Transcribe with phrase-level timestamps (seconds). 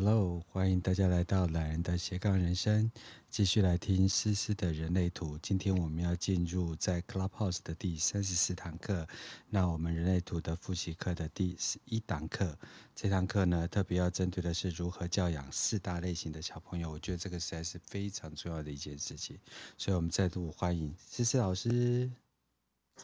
[0.00, 2.88] Hello，欢迎大家来到懒人的斜杠人生，
[3.28, 5.36] 继续来听思思的人类图。
[5.42, 9.08] 今天我们要进入在 Clubhouse 的第三十四堂课，
[9.50, 12.56] 那我们人类图的复习课的第十一堂课。
[12.94, 16.92] 这堂课呢，特别要针对的是如何教养四大类型的小朋友。
[16.92, 19.36] 我觉得这个实在是非常重要的一件事情，
[19.76, 22.08] 所以我们再度欢迎思思老师。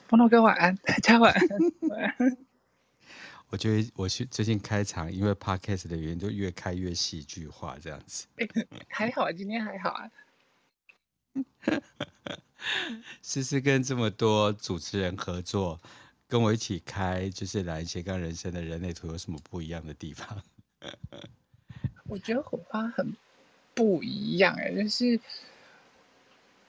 [0.07, 1.49] 波诺哥晚安，大家晚安。
[1.89, 2.39] 晚 安
[3.51, 8.27] 我觉得我去最近开场，因为 podcast 的原因，就越开越戏剧化，这样子。
[8.89, 10.11] 还好啊，今天还好啊。
[13.23, 15.80] 思思跟这么多主持人合作，
[16.29, 20.43] 跟我一起开，就是来斜杠人生的人类图，有什么不一样的地方？
[22.09, 23.15] 我觉得火花很
[23.74, 25.21] 不一样哎，就是。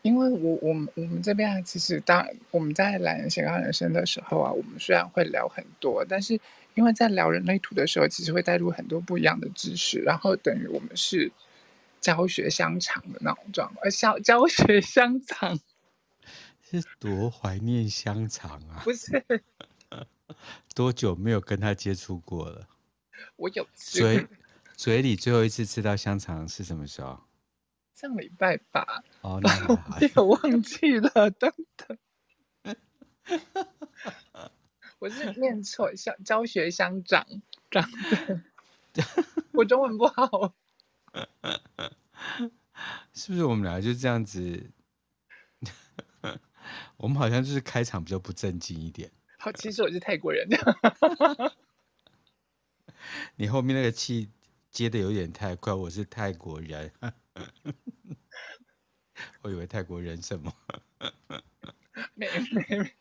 [0.02, 6.40] 因为我我们我们这边啊，其实当我们在懒人斜杠人生的时候啊，我们虽然会聊很多，但是
[6.76, 11.32] 因为在聊人类图的时候，其实会带入很多不一样的知识，然后等于我们是
[12.00, 15.60] 教学相长的那种状况，呃，教教学相长，
[16.62, 18.82] 是多怀念香肠啊！
[18.84, 19.24] 不是，
[20.76, 22.68] 多久没有跟他接触过了？
[23.38, 24.28] 我有 嘴
[24.76, 27.20] 嘴里最后一次吃到香肠是什么时候？
[27.94, 31.98] 上礼拜吧，哦， 那我也忘记了，等等，
[35.06, 37.28] 我是念错，教教学相长
[37.70, 37.88] 长
[38.92, 39.04] 的，
[39.54, 40.56] 我中文不好，
[43.14, 44.72] 是不是我们俩就这样子？
[46.98, 49.12] 我们好像就是开场比较不正经一点。
[49.38, 50.50] 好，其实我是泰国人，
[53.38, 54.32] 你后面那个气
[54.72, 56.92] 接的有点太快，我是泰国人。
[59.44, 60.52] 我以为泰国人什么？
[62.16, 62.92] 没没没。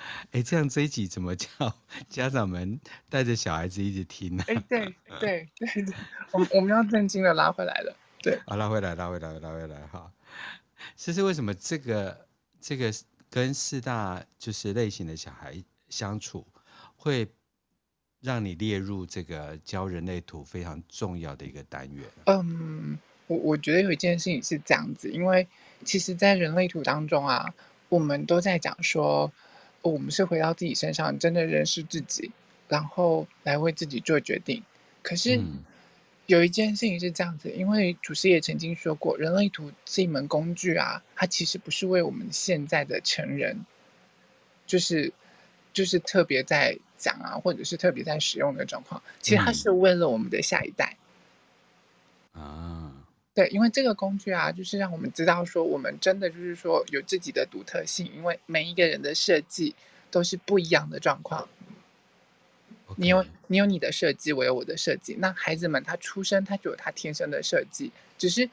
[0.32, 1.48] 哎，这样这一集怎么叫
[2.08, 4.44] 家长们带着小孩子一直听呢？
[4.48, 5.94] 哎，对对对对，
[6.32, 7.96] 我们我们要正经的拉回来了。
[8.22, 10.10] 对，好，拉回来，拉回来，拉回来，哈。
[10.96, 12.26] 其实为什么这个
[12.60, 12.92] 这个
[13.30, 16.46] 跟四大就是类型的小孩相处，
[16.96, 17.28] 会
[18.20, 22.06] 让你列入这个教人类图非常重要的一个单元？
[22.26, 22.98] 嗯。
[23.28, 25.46] 我我觉得有一件事情是这样子，因为
[25.84, 27.52] 其实，在人类图当中啊，
[27.90, 29.30] 我们都在讲说，
[29.82, 32.30] 我们是回到自己身上，真的认识自己，
[32.68, 34.62] 然后来为自己做决定。
[35.02, 35.40] 可是
[36.26, 43.64] 有一件事情是这样子，因为祖师爷曾经说过，人类图是一门工具啊，它其实不是为我们现在的成人，
[44.66, 45.12] 就是
[45.72, 50.96] 就是特别在讲啊，或者是特别在使用的状况，其实它是为了我们的下一代
[52.32, 52.87] 啊。
[53.38, 59.76] 对，因为这个工具啊，就是让我们知道说，我们真的就是说有自己的独特性，因为每一个人的设计
[60.10, 61.48] 都是不一样的状况。
[62.96, 65.14] 你有你有你的设计，我有我的设计。
[65.20, 68.50] 那孩子们他出生他就有他天生的设计，只是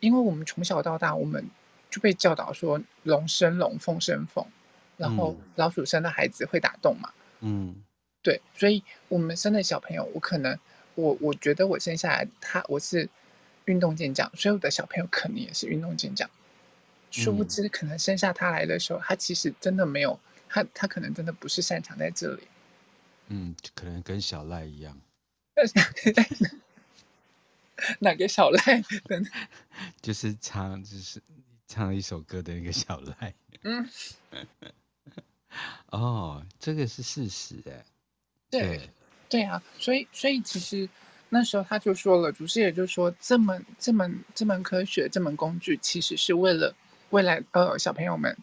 [0.00, 1.42] 因为我们从小到大，我们
[1.88, 4.44] 就被教导说龙生龙，凤生凤，
[4.98, 7.10] 然后老鼠生的孩子会打洞嘛。
[7.40, 7.74] 嗯，
[8.20, 10.58] 对，所以我们生的小朋友，我可能
[10.94, 13.08] 我我觉得我生下来他我是。
[13.66, 16.28] 运动健将，所有的小朋友可能也是运动健将，
[17.10, 22.42] 殊不知可能生下他来的时候，嗯、他其实真的没有他，他可能真的不是擅长在这里。
[23.28, 24.98] 嗯，可能跟小赖一样。
[28.00, 28.82] 哪个小赖？
[30.02, 31.22] 就是唱，就是
[31.68, 33.34] 唱一首歌的那个小赖。
[33.62, 33.88] 嗯。
[35.90, 37.84] 哦，这个是事实哎。
[38.50, 38.60] 对。
[38.60, 38.90] 对，
[39.28, 40.88] 对啊，所以，所以其实。
[41.32, 46.74] 那时候他就说了，祖师爷就说，这门这门这门科学这门工具，其实是为了
[47.10, 48.36] 未来呃小朋友们，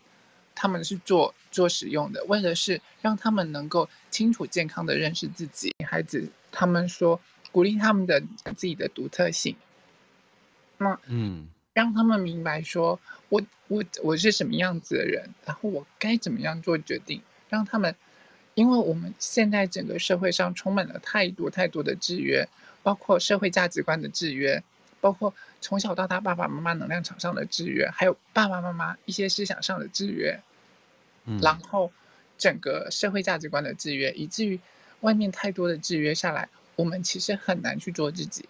[0.56, 5.74] 他们是做做使用的，为的是让他们能够清楚健康的认识自己。
[5.86, 7.20] 孩子他们说
[7.52, 8.22] 鼓励他们的
[8.56, 9.58] 自己的独特性，
[10.78, 12.97] 那嗯，让他们明白说
[13.28, 17.94] 我我我是什么样子的人，然后我该怎么样做决定，让他们，
[18.53, 22.47] 因为我们现在整个社会上充满了太多太多的制约。
[22.84, 24.64] 包括社会价值观的制约，
[25.02, 30.40] 包括从小到大爸爸妈妈能量场上的制约，还有爸爸妈妈一些思想上的制约，
[31.26, 31.91] 嗯，然后
[32.38, 34.59] 整个社会价值观的制约，以至于
[35.02, 38.47] 外面太多的制约下来，我们其实很难去做自己。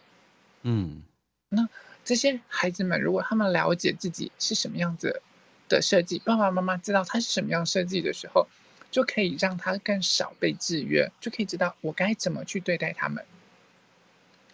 [0.64, 1.02] 嗯，
[1.50, 1.68] 那
[2.06, 5.22] 这些孩子们如果他们了解自己是什么样子
[5.68, 8.48] 的设计，爸爸妈妈知道他是什么样设计的时候，
[8.90, 13.26] 就可以让他更少被制约，就可以知道我该怎么去对待他们。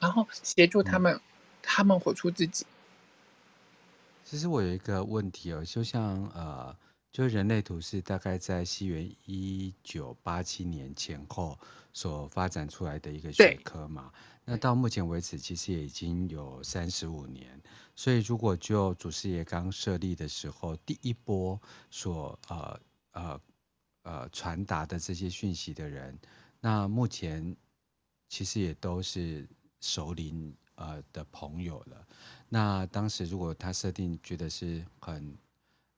[0.04, 1.22] 然后协助他们，嗯、
[1.62, 2.66] 他们活出自己。
[4.26, 6.76] 其实我有一个问题哦，就像呃，
[7.10, 11.58] 就人类图是大概在西元一九八七年前后
[11.94, 14.12] 所发展出来的一个学科嘛。
[14.44, 17.58] 那到目前为止，其实也已经有三十五年。
[17.96, 21.58] 所以，如果就祖师爷刚设立的时候，第一波
[21.90, 22.80] 所呃
[23.14, 23.42] 呃
[24.02, 26.20] 呃传达的这些讯息的人，
[26.60, 27.56] 那目前
[28.28, 29.48] 其实也都是
[29.83, 32.07] 熟龄呃的朋友了。
[32.47, 35.38] 那当时如果他设定觉得是很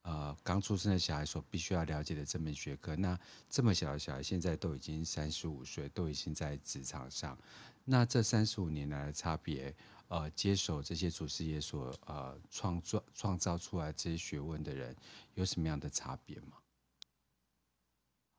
[0.01, 3.17] 呃刚出生的小孩所必须要了解的这门学科，那
[3.49, 7.37] 这么小的小孩现在都已经三十五岁，都已经在职场上。
[7.83, 9.71] 那这三十五年来的差别，
[10.07, 14.95] 呃，接手这些祖师爷所呃创造创造出来这些学问的人，
[15.35, 16.57] 有什么样的差别吗？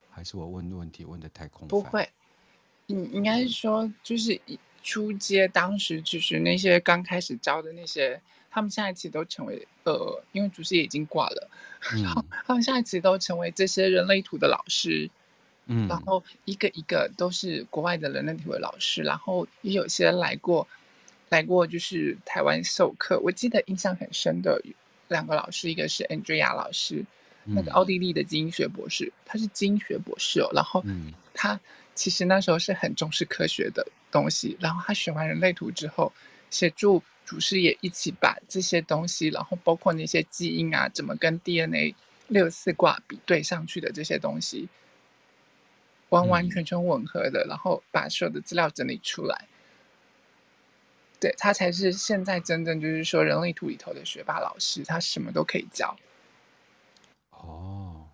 [0.08, 1.68] 还是我问问题问的太空？
[1.68, 2.08] 不会，
[2.86, 4.40] 应应该是说，就是
[4.86, 11.50] 初阶当时就是那些刚开始教的那些，他们现在其实都成为呃，因为祖师爷已经挂了，
[11.92, 15.10] 嗯、然后他们现在其实都成为这些人类图的老师。
[15.68, 20.68] 嗯，然后一个一个都是国外的人类图的老师，然后也有些来过，
[21.30, 23.18] 来过就是台湾授课。
[23.18, 24.62] 我记得印象很深的
[25.08, 27.04] 两个老师，一个是 Andrea 老师，
[27.46, 30.50] 那个奥地利的基因学博士，他是基因学博士哦。
[30.52, 30.84] 然后
[31.32, 31.58] 他
[31.94, 36.12] 其实那时候是很重视科学的东西，然后他学完人类图之后，
[36.50, 41.94] 协助主师也一起把这些东西，然后包括那些基因啊，怎么跟 DNA
[42.28, 44.68] 六四卦比对上去的这些东西。
[46.10, 49.48] 完完全全吻合的，嗯、然后把所有的资料整理出来，
[51.18, 55.96] 对，他才是现在真正就是说人类图里头的学霸老师，他什么都可以教。
[57.40, 58.08] 哦，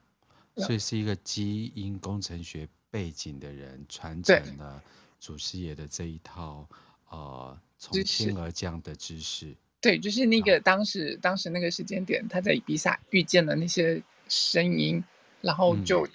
[0.57, 4.83] 所以是一个基因工程学背景的人传承了
[5.19, 6.69] 祖师爷的这一套
[7.11, 9.55] 呃从天而降的知识。
[9.81, 15.03] 对，就是那个当时、哦、当时那个时间点，他在比萨遇见了那些声音，
[15.41, 16.07] 然后就。
[16.07, 16.11] 嗯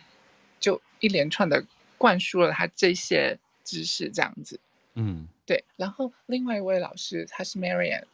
[0.60, 1.64] 就一连串的
[2.00, 4.60] 灌输了他这些知识，这样子，
[4.96, 5.64] 嗯，对。
[5.76, 8.06] 然后另外一位老师他是 Marianne，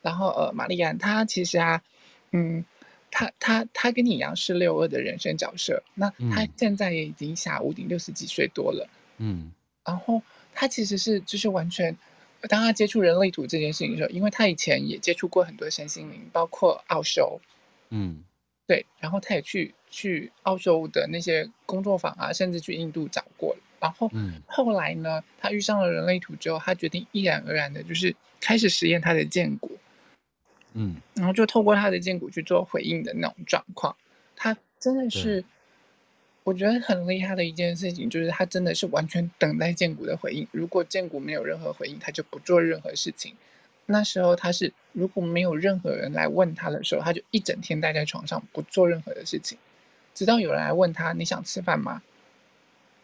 [0.00, 1.82] 然后呃玛丽安，他其实啊，
[2.30, 2.64] 嗯，
[3.12, 8.88] 他他他跟你一样是六二的人生角色，那他现在也已经下屋顶六十几岁多了，
[9.18, 9.52] 嗯。
[9.84, 10.20] 然后
[10.54, 11.96] 他其实是就是完全，
[12.48, 17.40] 当他接触人类图这件事情的时候，因为他以前也接触过很多身心灵，包括澳洲，
[17.90, 18.24] 嗯。
[18.66, 23.58] 对，然后他也去去澳洲的那些工作坊啊，甚至去印度找过了。
[23.80, 24.08] 然后
[24.46, 29.76] 后来呢，他遇上了人类图之后，他决定毅然而然的，就是开始实验他的荐骨。
[30.74, 33.94] 嗯，然后就透过他的荐骨去做回应的那种状况。
[34.36, 35.44] 他真的是，
[36.44, 40.46] 我觉得很厉害的一件事情，就是他真的是完全等待荐骨的回应。
[40.50, 43.34] 如果荐骨没有任何回应，他就不做任何事情。
[43.86, 49.58] 那时候他是如果没有任何人来问他的时候，他就一整天待在床上不做任何的事情，
[50.14, 52.02] 直到有人来问他，你想吃饭吗？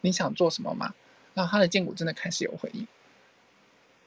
[0.01, 0.95] 你想做什么吗？
[1.35, 2.87] 然后他的荐骨真的开始有回应。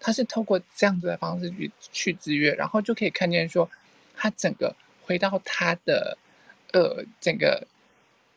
[0.02, 3.70] 他是透过这样子的方式去去制约，然后就可以看见说，
[4.16, 6.18] 他整个回到他的
[6.74, 7.66] 呃整个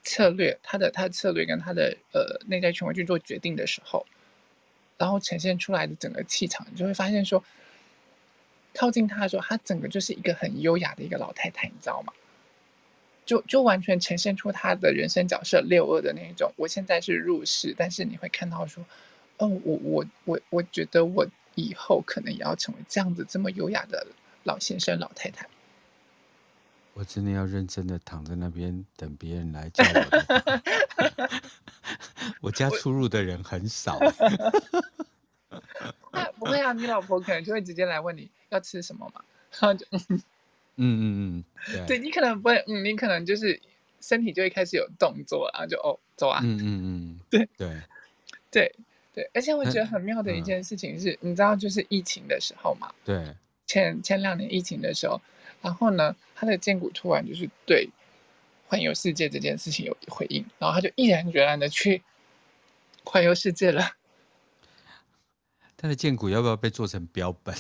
[0.05, 4.07] 策略，他的他的策略跟他的呃内在权威去做决定的时候，
[4.99, 7.43] 然后呈现出来的整个气场，你就会发现说。
[8.77, 12.13] 靠近他的时候，他整个就是一个很优雅的一个老太太，你知道吗？
[13.25, 16.53] 就就完全呈现出他的人生角色六二的那一种。
[16.57, 18.85] 我现在是入世，但是你会看到说，
[19.37, 24.07] 哦，我我我我觉得我以后可能也要成为这样子这么优雅的
[24.45, 25.49] 老先生老太太。
[26.93, 30.63] 我真的要认真的躺在那边等别人来叫我的。
[32.41, 33.99] 我家出入的人很少。
[36.39, 39.25] 不会啊，你老婆可能就会直接来问你要吃什么嘛，
[39.59, 40.21] 然后就嗯
[40.77, 41.05] 嗯嗯
[41.39, 43.61] 嗯，对，对你可能不会，嗯，你可能就是
[44.01, 47.81] 身体就会开始有动作，然后就哦走啊，嗯嗯嗯，对对
[48.51, 48.75] 对
[49.15, 53.35] 对，而且我觉得很妙的一件事情是，嗯、你知道就是疫情的时候嘛，对，
[53.67, 55.21] 前前两年疫情的时候，
[55.63, 57.89] 然后呢，他的荐骨突然就是对
[58.67, 62.03] 环游世界这件事情有回应，然后他就毅然决然的去
[63.05, 63.93] 环游世界了。
[65.77, 67.55] 他的剑骨要不要被做成标本？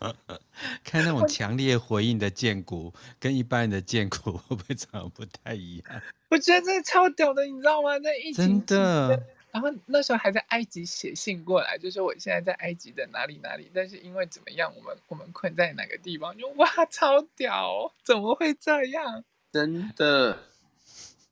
[0.84, 6.02] 看那种强烈回应的剑骨，跟一般人的剑骨 会不会长得不太一样？
[6.30, 7.98] 我觉得这超屌的，你知道吗？
[7.98, 16.36] 在疫情真的，然后那时候还在埃及写信过来，就说我现在在埃及的哪里哪里，但是因为怎么样，我们我们困在哪个地方？
[16.36, 17.94] 就哇，超屌！
[18.02, 19.22] 怎么会这样？
[19.52, 20.48] 真的。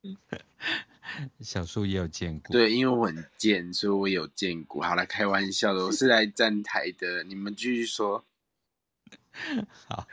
[1.40, 4.82] 小树也有见过，对，因为我很贱，所以我有见过。
[4.82, 8.24] 好了，开玩笑的，我是来站台的，你们继续说。
[9.88, 10.06] 好，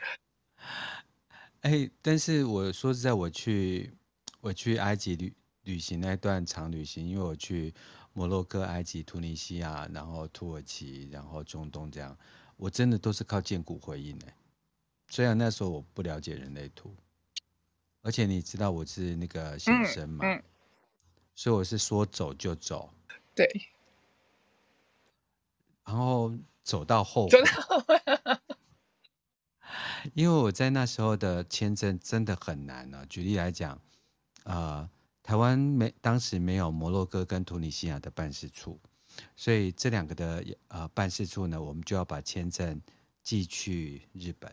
[1.60, 3.92] 哎、欸，但是我说实在，我去
[4.40, 7.72] 我去埃及旅旅行那段长旅行，因为我去
[8.18, 12.18] 摩洛哥、埃及、突尼西亚，然后土耳其，然后中东这样，
[12.56, 14.26] 我真的都是靠荐骨回应的。
[15.06, 16.92] 虽然那时候我不了解人类图，
[18.02, 20.42] 而且你知道我是那个先生嘛，嗯嗯、
[21.36, 22.92] 所以我是说走就走。
[23.36, 23.46] 对。
[25.84, 27.28] 然后走到后。
[27.28, 27.94] 走到后悔。
[30.14, 33.06] 因为我在那时候的签证真的很难呢、啊。
[33.08, 33.80] 举例来讲，
[34.42, 34.90] 呃，
[35.28, 38.80] 台湾没当时没有摩洛哥跟突尼西亚的办事处，
[39.36, 42.80] 所以这两个的呃办事处呢，我们就要把签证
[43.22, 44.50] 寄去日本。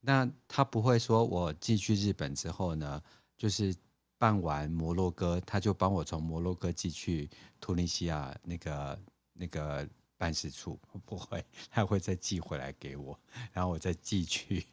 [0.00, 3.00] 那他不会说我寄去日本之后呢，
[3.36, 3.72] 就是
[4.18, 7.30] 办完摩洛哥，他就帮我从摩洛哥寄去
[7.60, 9.00] 突尼西亚那个
[9.34, 9.88] 那个。
[10.16, 13.18] 办事处 不会，他会再寄回来给我，
[13.52, 14.64] 然后我再寄去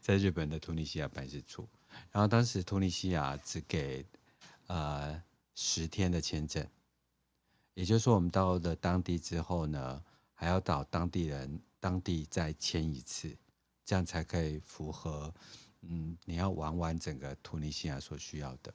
[0.00, 1.68] 在日本的突尼西亚办事处。
[2.12, 4.06] 然后当时突尼西亚只给
[4.66, 5.22] 呃
[5.54, 6.66] 十天的签证，
[7.74, 10.02] 也就是说我们到了当地之后呢，
[10.34, 13.36] 还要找当地人当地再签一次，
[13.84, 15.32] 这样才可以符合
[15.82, 18.74] 嗯你要玩完整个突尼西亚所需要的。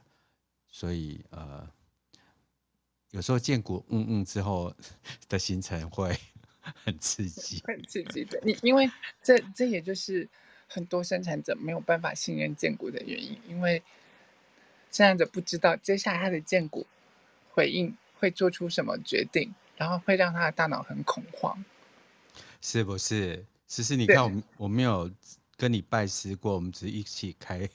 [0.68, 1.70] 所以呃。
[3.12, 4.72] 有时候建国嗯嗯之后
[5.28, 6.16] 的行程会
[6.62, 8.40] 很刺激，很刺激的。
[8.44, 8.88] 你因为
[9.24, 10.30] 这这也就是
[10.68, 13.82] 很多生产者没有办法信任建国的原因，因为
[14.92, 16.86] 生产者不知道接下来他的荐骨
[17.52, 21.64] 回应会做出什么决定，然后会让他的大脑很恐慌，
[22.62, 23.46] 是不是？
[23.68, 25.10] 其实你看我，我我没有
[25.56, 27.70] 跟你拜师过，我们只是一起开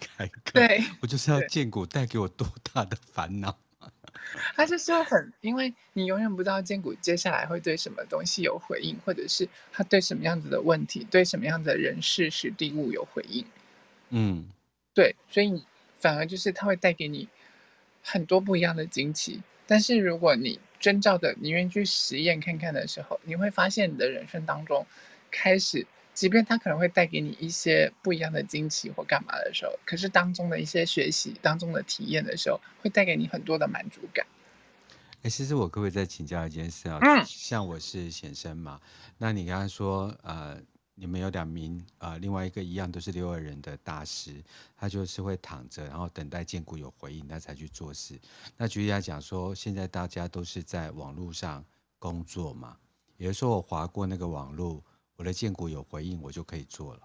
[0.00, 3.56] 开课，对，我就是要荐骨带给我多大的烦恼。
[4.56, 13.46] 他就是很，因为你永远不知道荐骨接下来会对什么东西有回应，或者是他对什么样子的问题，对什么样的人事实地物有回应。
[14.08, 14.48] 嗯，
[14.94, 15.62] 对，所以
[15.98, 17.28] 反而就是它会带给你
[18.02, 19.42] 很多不一样的惊奇。
[19.66, 24.86] 但是如果你遵照的，你愿意去实验看看的时候，你会发现你的人生当中
[25.30, 25.86] 开始。
[26.14, 34.26] 即便它可能会带给你一些不一样的惊奇或干嘛的时候，可是当中的一些学习、当中的体验的时候，会带给你很多的满足感。
[35.22, 36.98] 哎，其实我可不可以再请教一件事啊？
[37.02, 38.80] 嗯，像我是显生嘛，
[39.18, 40.58] 那你刚刚说呃，
[40.96, 44.42] 你们有两名呃，另外一个一样都是六二人的大师，
[44.76, 48.18] 他就是会躺着，然后等待荐骨有回应，他才去做事。
[48.56, 51.64] 那举例来讲说，现在大家都是在网络上
[51.98, 52.76] 工作嘛，
[53.18, 54.82] 也就是说我滑过那个网络。
[55.18, 57.00] 我的荐骨有回应，我就可以做了。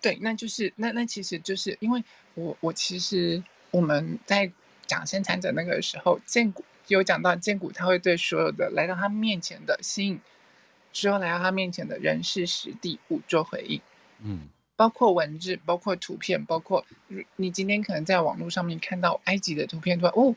[0.00, 4.52] 对，那就是那那其实就是因为我我其实我们在
[4.86, 10.20] 讲生产者那个时候，荐骨有讲到荐骨，他会对所有的来到他面前的吸引，
[10.92, 13.80] 之后来到他面前的人事实地物做回应。
[14.22, 16.84] 嗯，包括文字，包括图片，包括
[17.36, 20.12] 你今天可能在网络上面看到埃及的图片，对吧？
[20.14, 20.34] 哦，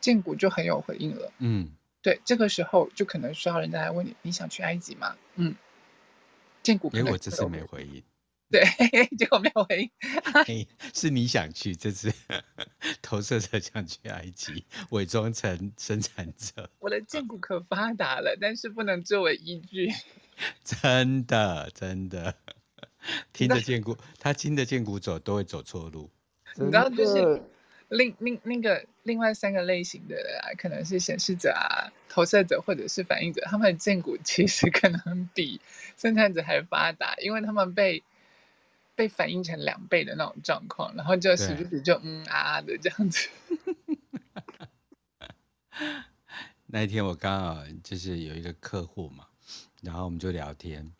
[0.00, 1.32] 荐骨就很有回应了。
[1.38, 1.70] 嗯。
[2.02, 5.14] 对，这个时候就可能需要人家来问你，你想去埃及吗？
[5.36, 5.54] 嗯，
[6.62, 6.90] 荐骨。
[6.94, 8.02] 因为我这次没回应。
[8.50, 8.64] 对，
[9.16, 9.90] 结果没有回
[10.46, 10.66] 应。
[10.92, 12.12] 是你想去，这次
[13.00, 16.68] 投射者想去埃及，伪装成生产者。
[16.80, 19.88] 我的荐骨可发达了，但是不能作为依据。
[20.64, 22.34] 真的，真的，
[23.32, 26.10] 听着荐骨，他听着荐骨走都会走错路。
[26.56, 27.42] 你知道就是。
[27.90, 35.60] 另另那个另外三个类型的人啊，可能是显示者啊、投射者或者是反应者，他们的荐骨其实可能比
[35.96, 38.00] 生产者还发达，因为他们被
[38.94, 43.28] 被反映成两倍的那种状况，然后就时不时就嗯啊的这样子。
[46.66, 49.26] 那一天我刚好就是有一个客户嘛，
[49.82, 50.92] 然后我们就聊天。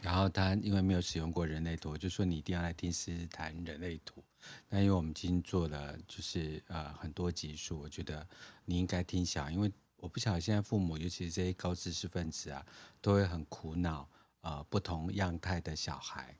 [0.00, 4.22] 然后他因为没有使用过人类图，就说你一定要来听诗诗谈人类图。
[4.68, 8.24] 那因为我们已经做了就是呃很多集数，我觉得
[8.64, 12.64] 你应该听下，因为我不晓得现在父母，尤其是这些高知识分子啊，
[13.00, 14.08] 都会很苦恼
[14.42, 16.36] 呃不同样态的小孩，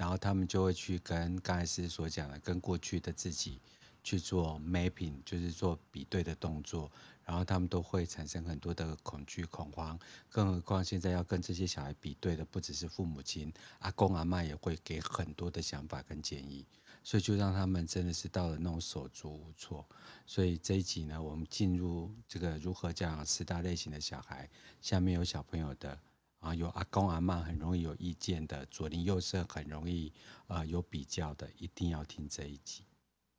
[0.00, 3.60] 然后他们就会去跟刚才诗诗所讲的，跟过去的自己
[4.02, 6.90] 去做 mapping，就是做比对的动作。
[7.22, 9.98] 然后他们都会产生很多的恐惧、恐慌，
[10.30, 16.64] 更何况现在要跟这些小孩比对的不只是父母亲，阿公阿嬷也会给很多的想法跟建议，
[17.04, 19.86] 所以就让他们真的是到了那种手足无措。
[20.26, 24.48] 所以这一集呢，我们进入这个如何教养四大类型的小孩，
[24.80, 25.96] 下面有小朋友的
[26.40, 30.12] 啊，有阿公阿妈很容易有意见的，左邻右舍很容易
[30.48, 32.82] 呃有比较的，一定要听这一集。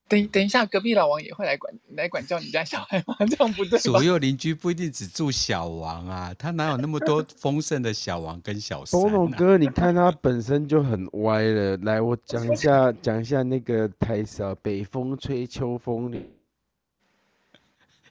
[0.07, 3.15] 等等一下，隔壁老王也会来管来管教你家小孩吗？
[3.25, 3.79] 这样不对。
[3.81, 9.03] 左右邻居不一定只住小王啊，他哪有那么多 丰盛的小王跟小三、啊？
[9.03, 11.77] 波诺哥，你看他本身就很歪了。
[11.77, 16.21] 来，我讲一下讲一下那个台词啊，北风吹秋风凉。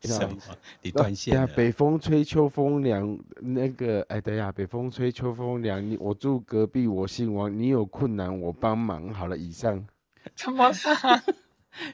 [0.02, 0.36] 什么？
[0.82, 1.50] 你断线了、啊？
[1.56, 5.84] 北风吹秋风凉，那个哎，等一下，北风吹秋风凉。
[5.84, 9.12] 你我住隔壁，我姓王，你有困难我帮忙。
[9.12, 9.86] 好了，以上。
[10.36, 10.74] 怎么了？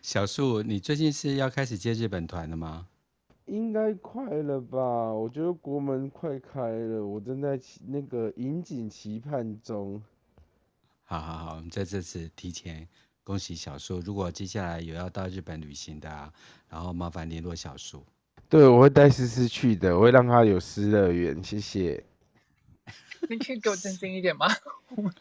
[0.02, 2.86] 小树，你最近是要开始接日本团了吗？
[3.46, 4.78] 应该快了吧？
[5.12, 10.02] 我觉得国门快开了，我正在那个引颈期盼中。
[11.04, 12.88] 好好好，我们在这次提前
[13.26, 13.98] 恭喜小树。
[13.98, 16.32] 如果接下来有要到日本旅行的啊，
[16.70, 18.06] 然后麻烦联络小树。
[18.48, 21.42] 对，我会带思思去的，我会让他有失乐园。
[21.42, 22.04] 谢谢。
[23.28, 24.46] 你可以给我正经一点吗？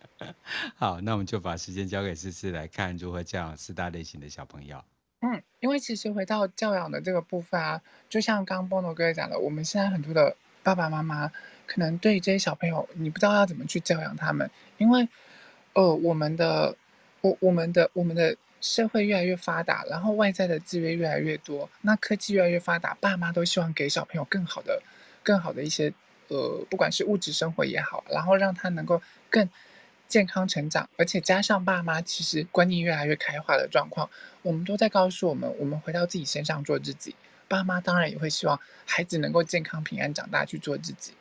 [0.78, 4.84] 好，那我们就把时间交给思思来看如何教养四大类型的小朋友。
[5.22, 11.32] 嗯，因为其实回到教养的这个部分啊，就像刚刚波诺哥讲的，我们现在很多的爸爸妈妈
[11.66, 14.48] 可能对于这些小朋友，你不知道要怎么去教养他们，
[14.78, 15.10] 因为
[15.74, 16.78] 呃，我们的
[17.26, 24.80] 我我们的我们的社会越来越发达，然后外在的资源越来越多，那科技越来越发达，爸妈都希望给小朋友更好的、
[25.24, 25.92] 更好的一些。
[26.28, 29.48] 呃，不管是物质生活也好，然后让他能够更
[30.08, 34.10] 健康成长，而且加上爸妈其实观念越来越开化的状况，
[34.42, 37.16] 我们都在告诉我们，我们回到自己身上做自己。
[37.48, 41.14] 爸妈当然也会希望孩子能够健康平安长大去做自己。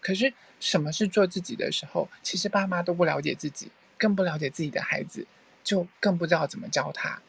[0.00, 5.26] 可是什么是做自己的时候，其实爸妈都不了解自己，更不了解自己的孩子，
[5.62, 7.20] 就更不知道怎么教他。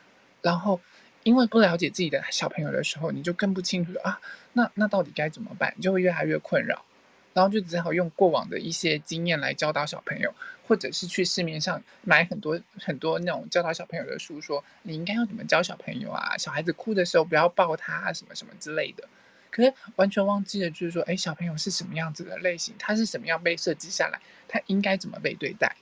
[0.42, 0.80] 然后
[1.24, 4.22] 因为不了解自己的小朋友的时候，你就更不清楚啊，
[4.54, 5.74] 那那到底该怎么办？
[5.76, 6.86] 你就会越来越困扰。
[7.34, 10.34] 然后就只好用过往的一些经验来教导小朋友，
[10.68, 16.36] 或者是去市面上买很多很多那种教导小朋友的书，说你应该要怎么教小朋友啊？
[16.38, 19.08] 小孩子哭的时候不要抱他啊，什么什么之类的。
[19.50, 22.76] 可是完全忘记了，就是说，哎，小朋友是什么样子的类型？
[22.78, 24.20] 他是什么样被设计下来？
[24.50, 25.74] 他应该怎么被对待？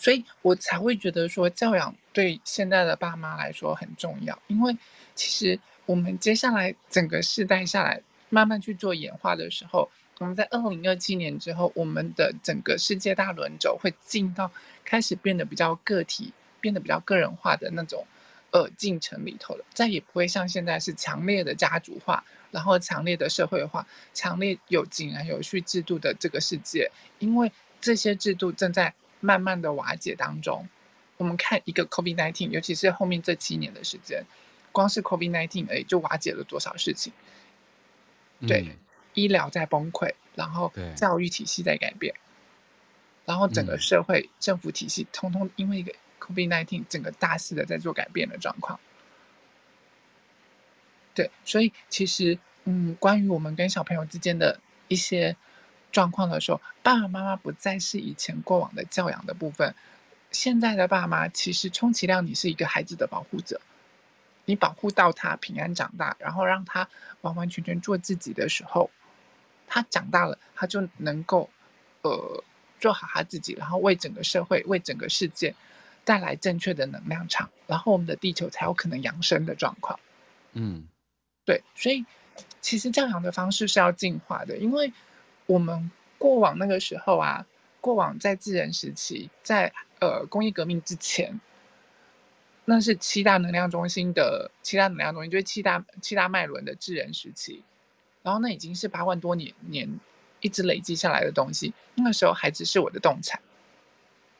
[0.00, 4.74] 所以我才会觉得说，教养对现在的爸妈来说很重要，因为
[5.14, 9.90] 其实我们接下来整个世代下来，慢慢去做演化的时候。
[10.18, 14.50] 我们在二零二七年之后，我们的整个世界大轮轴会进到
[14.84, 18.06] 开始变得比较个体、变得比较个人化的那种
[18.50, 19.64] 呃进程里头了。
[19.72, 30.68] 再也不会像现在是强烈的家族化，然后强烈的社会化、强烈有井然有序制度的这个世界，因为这些制度正在慢慢的瓦解当中。
[31.16, 34.24] 我们看一个 COVID-19，尤其是后面这七年的时间，
[34.72, 37.12] 光是 COVID-19 而已就瓦解了多少事情？
[38.46, 38.62] 对。
[38.62, 38.76] 嗯
[39.12, 42.14] 医疗在崩溃，然后教育体系在改变，
[43.26, 48.78] 然后整个社会、嗯、政府体系通通因为一个 COVID-19 整个大肆的在做改变的状况。
[51.12, 55.36] 对，所以其实，嗯，关于我们跟小朋友之间的一些
[55.92, 59.74] 状况的时候，爸爸妈妈不再是以前过往的教养的部分，
[60.30, 63.60] 现在的爸妈其实充其量你是一个孩子的保护者。
[64.46, 66.88] 你保护到他平安长大，然后让他
[67.20, 68.90] 完完全全做自己的时候，
[69.68, 71.48] 他长大了，他就能够，
[72.02, 72.42] 呃，
[72.80, 75.54] 做好他自己，然后为整个社会、为整个世界
[76.04, 80.00] 带来正确的能量场，然后我们的地球才有可能扬升的状况。
[80.54, 80.88] 嗯，
[81.44, 82.04] 对，所以
[82.60, 84.92] 其实教养的方式是要进化的，因为
[85.50, 87.44] 我们过往那个时候啊，
[87.80, 91.40] 过往在智人时期，在呃工业革命之前。
[92.66, 97.64] 那是七大能量中心的七大能量中心，就是七大七大脉轮的智人时期，
[98.22, 99.98] 然后那已经是八万多年年
[100.38, 101.74] 一直累积下来的东西。
[101.96, 103.40] 那个时候孩子是我的动产，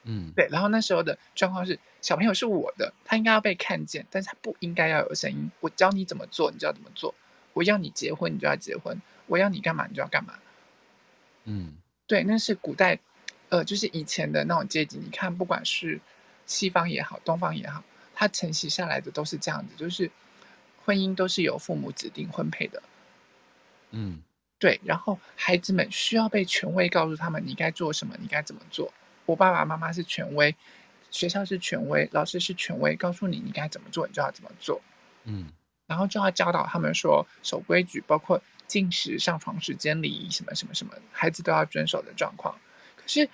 [0.05, 0.46] 嗯，对。
[0.49, 5.51] 然后那时候的状况是小朋友是我的，他应该要被看见，但是他不应该要有声音。
[5.59, 7.12] 我教你怎么做，你就要怎么做；
[7.53, 8.96] 我要你结婚，你就要结婚；
[9.27, 10.35] 我要你干嘛，你就要干嘛。
[11.44, 11.74] 嗯，
[12.07, 12.98] 对，那是古代，
[13.48, 14.98] 呃，就是以前的那种阶级。
[14.98, 16.00] 你看，不管是
[16.46, 17.83] 西方也好，东方也好。
[18.14, 20.11] 它承袭下来的都是这样子，就是
[20.85, 22.83] 婚姻都是由父母指定婚配的，
[23.92, 24.20] 嗯，
[24.59, 24.79] 对。
[24.85, 28.92] 然后孩子们需要被权威告诉他们你该做什么，你该怎么做。
[29.24, 30.55] 我爸爸妈妈是权威，
[31.11, 34.83] 学校是权威，老师是权威，告诉你你该怎么做，你就要怎么做，
[35.24, 35.48] 嗯。
[35.87, 38.40] 然后就要教导他们说守规矩，包括
[38.71, 42.55] 进食、上床时间、礼仪什么什么什么，孩子都要遵守的状况。
[42.97, 43.29] 可是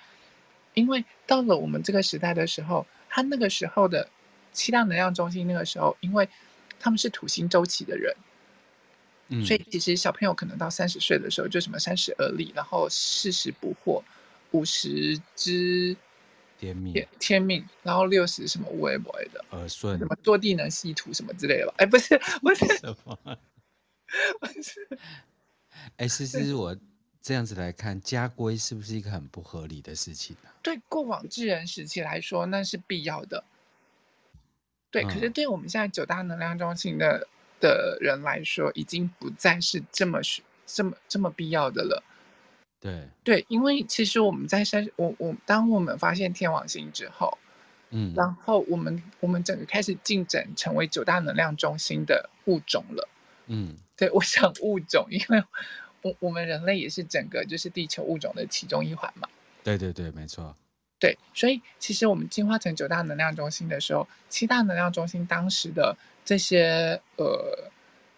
[0.73, 4.09] 因为到了我们这个时代的时候，他那个时候的。
[4.53, 6.27] 七大能量中心那个时候，因为
[6.79, 8.11] 他们是土星周期的人，
[9.27, 14.01] 嗯，所以其实小朋友可能到三十岁的时候就什么三十而立，然后四十不惑，
[14.49, 15.95] 五十知
[16.57, 21.73] 天命，天命，然后六十什么无为不为的呃顺，什么坐地能吸土什么之类的吧？
[21.77, 23.37] 哎，不是，不是什么？
[24.39, 24.87] 不是。
[25.97, 26.75] 哎，思思，我
[27.21, 30.49] 这样子来看，家规是不是一个很不合理的事情呢？
[30.63, 33.43] 对过往智人时期来说，那是必要的。
[34.89, 37.27] 对，嗯、可是对我们现在九大能量中心的
[37.59, 42.03] 的人来说，已经不再是这么是这么这么必要的了。
[42.79, 47.37] 对对，因为其实我们在山，我我当我们发现天王星之后，
[47.89, 53.07] 嗯，然后我们我们整个开始进展成为九大能量中心的物种了。
[53.47, 55.43] 嗯，对，我想物种，因为
[56.01, 59.27] 我我们人类也是整个就是地球物种的其中一环嘛。
[59.63, 60.55] 对对对，没错。
[60.99, 67.71] 对，所以其实我们进化成九大能量中心的时候，七大能量中心当时的这些呃。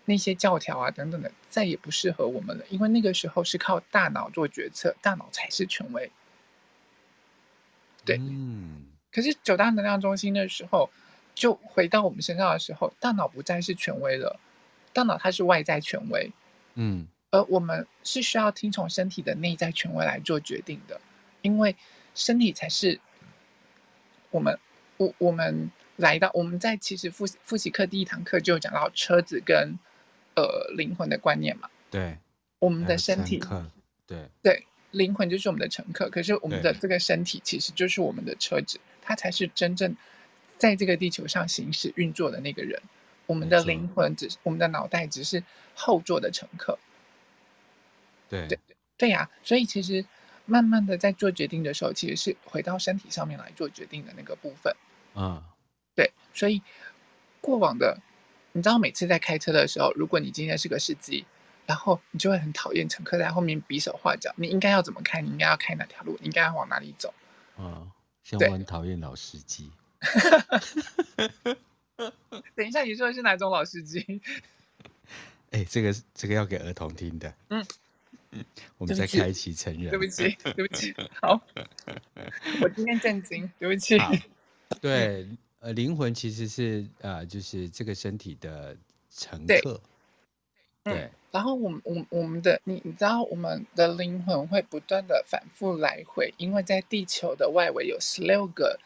[0.06, 6.12] 那些教条啊等等的，再也不适合我们了，因为那个时候是靠大脑做决策，大脑才是权威。
[8.04, 8.88] 对，嗯。
[9.12, 10.90] 可是九大能量中心的时候，
[11.36, 14.40] 就回到我们身上的时候，大脑不再是权威了，
[15.00, 16.30] 大脑它是外在权威，
[16.76, 21.00] 嗯，而我们是需要听从身体的内在权威来做决定的，
[21.42, 21.74] 因为
[22.14, 23.00] 身体才是
[24.32, 24.60] 我们，
[24.98, 29.80] 我我们来到我们在其实复复习课第一堂课就讲到车子跟。
[30.36, 32.18] 呃，灵魂的观念嘛，对，
[32.60, 33.42] 我们的身体，
[34.08, 39.94] 对对，灵魂就是我们的乘客，可是我们的这个身体其实就是我们的车子，它才是真正
[40.58, 42.82] 在这个地球上行驶运作的那个人。
[43.30, 45.44] 我们的灵魂只是我们的脑袋，只是
[45.76, 46.80] 后座的乘客。
[48.28, 48.58] 对对
[48.98, 50.04] 对呀，所以其实
[50.48, 54.76] 慢慢的在做决定的时候，其实是回到身体上面来做决定的那个部分。
[55.14, 55.44] 嗯，
[55.96, 56.64] 对，所以
[57.40, 58.00] 过往的。
[58.52, 61.24] 你知道每次在开车的时候，如果你今天是个司机，
[61.68, 64.34] 然后你就会很讨厌乘客在后面比手画脚。
[64.38, 65.22] 你应该要怎么开？
[65.22, 66.18] 你应该要开哪条路？
[66.20, 67.14] 你应该要往哪里走？
[67.60, 67.92] 嗯，
[68.24, 69.72] 像我很讨厌老司机。
[72.56, 74.22] 等一下，你说的是哪种老司机？
[75.52, 77.34] 哎，这个这个要给儿童听的。
[77.50, 77.66] 嗯，
[78.78, 79.90] 我们在开启成人。
[79.90, 80.94] 对不起，对不起。
[81.22, 81.42] 好，
[82.62, 83.98] 我今天震惊，对不起。
[84.82, 85.28] 对。
[85.62, 88.78] 呃，灵魂其实是呃，就是这个身体的
[89.12, 89.82] 乘客。
[90.86, 90.94] 对。
[90.94, 98.80] 嗯、对然后我们我我们的你你知道我们的灵魂会不断的反复来回，因为在地球的外围有十六个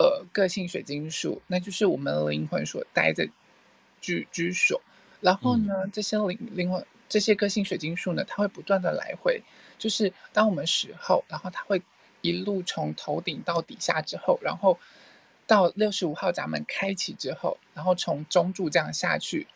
[0.00, 3.28] 呃个性水晶树，那就是我们灵魂所待的
[4.00, 4.82] 居居所。
[5.20, 9.42] 然后呢，嗯、这些灵灵魂这些个性水晶树呢，它会不断的来回，
[9.78, 11.82] 就是当我们死后，然后它会
[12.22, 14.80] 一路从头顶到底下之后，然后。
[15.46, 19.48] 到六十五号闸门开启之后，然后从中柱这样下去，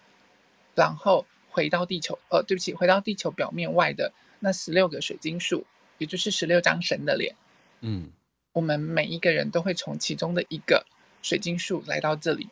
[0.75, 5.65] 然后回到地球，呃，对不起，回到地球表面外的那十六个水晶树，
[5.99, 7.37] 也就是十六张神的脸。
[7.81, 8.11] 嗯，
[8.55, 10.87] 我们每一个人都会从其中的一个
[11.21, 12.49] 水晶树来到这里，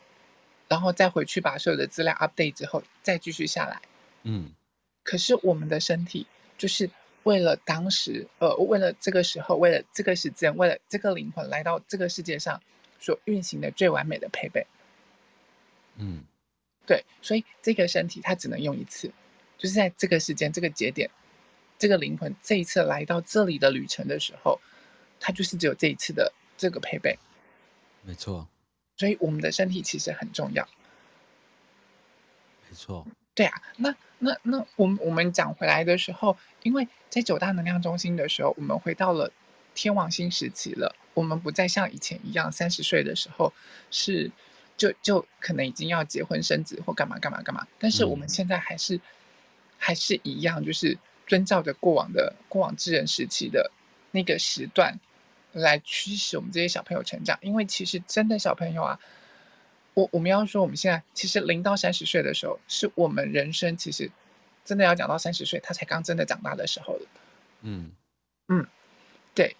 [0.68, 3.80] 然后再回去把所有的资料 update 之后，再继续下来。
[4.24, 4.50] 嗯，
[5.02, 6.26] 可是我们的身体
[6.58, 6.90] 就是
[7.22, 12.60] 为了当时，呃，为了这个时候，为了这个时间，为了这个灵魂来到这个世界上。
[13.04, 14.64] 所运行的最完美的配备，
[15.96, 16.22] 嗯，
[16.86, 19.10] 对，所以这个身体它只能用一次，
[19.58, 21.10] 就是在这个时间、这个节点，
[21.76, 24.60] 这个灵魂这一次来到这里的旅程的时候，
[25.24, 27.16] 它就是只有这一次的这个配备，
[28.02, 28.48] 没错。
[28.96, 30.68] 所以我们的身体其实很重要，
[32.68, 33.06] 没错。
[33.35, 39.32] 对啊，那那那我们我们讲回来的时候，因为在九大能量中心的时候，我们回到了
[39.74, 40.94] 天王星时期了。
[41.14, 43.52] 我们不再像以前一样，三十岁的时候
[43.90, 44.30] 是
[44.76, 47.66] 就就可能已经要结婚生子或干嘛干嘛干嘛。
[47.78, 49.00] 但是我们现在还是、嗯、
[49.78, 53.70] 还是一样，就是遵照着过往的过往之人时期的
[54.11, 54.98] 那个时段
[55.52, 57.38] 来驱使我们这些小朋友成长。
[57.42, 58.98] 因为其实真的小朋友啊，
[59.94, 64.10] 我我们要说我们现在其实零到三十岁的时候，是我们人生其实
[64.64, 67.06] 真的要讲到三十岁，他才刚真的长大的时候了。
[67.62, 67.92] 嗯
[68.48, 68.66] 嗯，
[69.34, 69.56] 对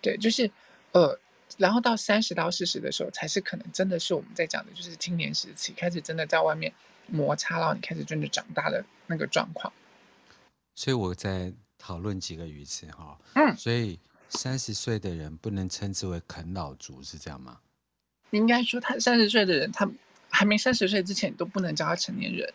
[0.00, 0.50] 对，就是。
[0.92, 1.20] 呃，
[1.58, 6.72] 然后到三十到四十的时候，才是可能真的是我们在讲的，就是青年时期开始真的在外面
[7.06, 9.70] 摩擦，然后你开始真的长大的那个状况。
[10.74, 17.60] 所以我在讨论几个语词哈，嗯，所以三十岁的人不能称之为啃老族，是这样吗？
[18.30, 19.88] 你应该说他三十岁的人，他
[20.28, 22.52] 还没三十岁之前都不能叫他成年人。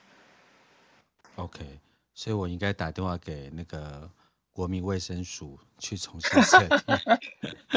[1.35, 1.79] OK，
[2.13, 4.09] 所以我应该打电话给那个。
[4.55, 6.77] 国民卫生署去重新设定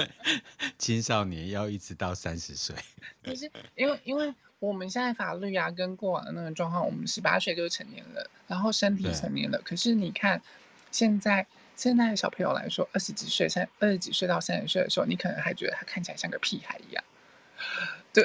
[0.77, 2.77] 青少年要一直到三十岁。
[3.25, 9.59] 可是因为因为我们现在法律啊，跟过往的那个状况，我们十八岁就成年了，然后身体成年了。
[9.63, 10.43] 可是你看，
[10.93, 17.05] 现在现在的小朋友来说，二十几岁、三二十几岁到三十岁的时候，你可能还觉得他看起来像个屁孩一样。
[18.13, 18.25] 对，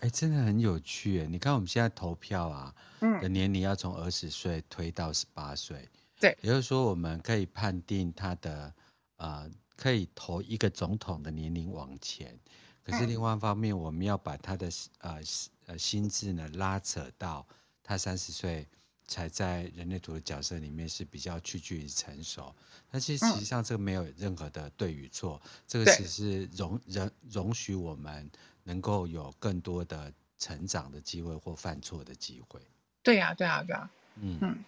[0.00, 1.26] 哎，真的很有趣哎！
[1.26, 5.86] 你看我们现在投票啊，嗯，的年龄要从二十岁推到十八岁，
[6.18, 8.72] 对，也就是说我们可以判定他的
[9.16, 12.34] 呃，可以投一个总统的年龄往前。
[12.82, 15.20] 可是另外一方面，我们要把他的呃
[15.66, 17.46] 呃心智呢拉扯到
[17.82, 18.66] 他三十岁
[19.06, 22.54] 才在人类图的角色里面是比较趋近于成熟。
[22.90, 28.30] 但其实实际上这个没有任何的对与错，这个只是容容容许我们。
[28.68, 32.60] 能够有更多的成长的机会或犯错的机会。
[33.00, 33.90] 对呀、啊，对呀、啊，对呀、啊。
[34.16, 34.64] 嗯嗯，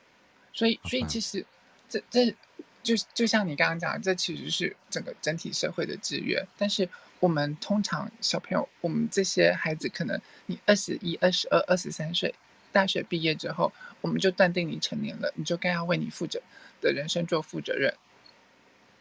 [0.52, 1.44] 所以所以其实
[1.88, 2.32] 这这
[2.80, 6.40] 就就像你刚刚讲的，这其实是整个整体社会的制约。
[6.56, 12.32] 但是我们通常小朋友，我们这些孩子，可能你二十一、二十二、二十三岁，
[12.72, 16.40] 大学毕业之后，我们就断定你成年了，你就该要为你负责
[16.80, 17.94] 的人生做负责任。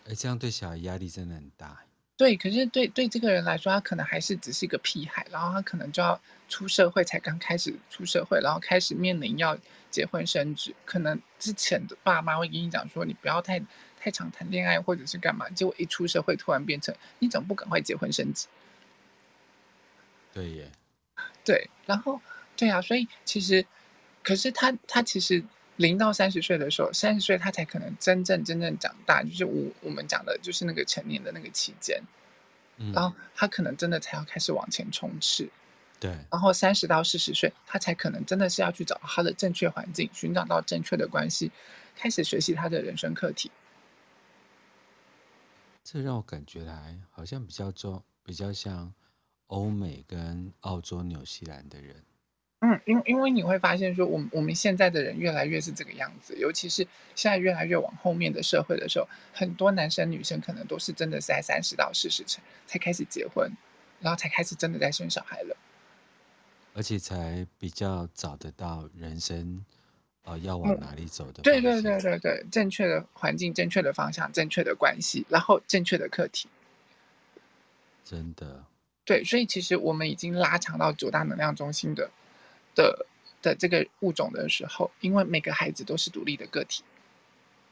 [0.08, 1.84] 哎，这样对小孩压力真的很大。
[2.16, 9.56] 对，可是对对这个人来说，他可能还是只是一个屁孩，然后他可能就要出社会，才刚开始出社会，然后开始面临要
[9.92, 10.74] 结婚生子。
[10.84, 13.62] 可能之前的爸妈会跟你讲说，你不要太
[14.00, 15.48] 太常谈恋爱，或者是干嘛。
[15.50, 18.48] 结果一出社会，突然变成你怎么不赶快结婚生子？
[20.34, 20.72] 对耶，
[21.46, 22.20] 对，然后
[22.58, 23.66] 对啊，所以其实，
[24.22, 25.42] 可是他他其实。
[25.78, 32.02] 零到三十岁的时候，三十岁他才可能真正真正长大，就是我我们讲的，就是那个成年的那个期间，
[32.78, 35.48] 嗯，然后他可能真的才要开始往前冲刺，
[36.00, 41.52] 对，然后三十到四十岁，他才可能真的是要去找他的正确环境，寻找到正确的关系，
[41.96, 43.52] 开始学习他的人生课题。
[45.84, 48.92] 这让我感觉来好像比较重，比较像
[49.46, 52.04] 欧美跟澳洲、纽西兰的人。
[52.60, 63.52] 嗯，因因为你会发现说，我们我们现在的人越来越是这个样子，尤其是现在越来越往后面的社会的时候，很多男生女生可能都是真的在三十到四十才才开始结婚，
[64.02, 65.56] 然后才开始真的在生小孩了，
[66.74, 69.64] 而且才比较找得到人生，
[70.24, 71.44] 呃，要往哪里走的。
[71.44, 76.50] 对对对对对，正确的环境、正确的方向、正确的关系，然后正确的课题。
[78.04, 78.64] 真的。
[79.06, 82.10] 对，所以其实我们已经拉长到九大能量中心的。
[82.78, 83.06] 的
[83.42, 86.84] 的这个物种的时候，因为每个孩子都是独立的个体，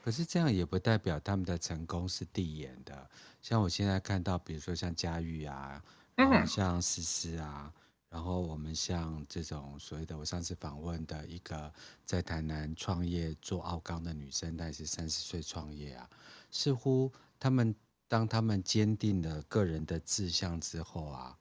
[0.03, 3.07] 可是这样也不代表他们的成功是递延的。
[3.41, 5.81] 像我现在看到，比如说像佳玉啊，
[6.15, 7.71] 然后像思思啊，
[8.09, 11.71] 然后我们像这种所谓的我上次访问的一个
[12.05, 16.09] 在台南创业做奥钢的女生，她也是三十岁创业啊，
[16.49, 17.75] 似乎他们
[18.07, 21.37] 当他们坚定了个人的志向之后啊。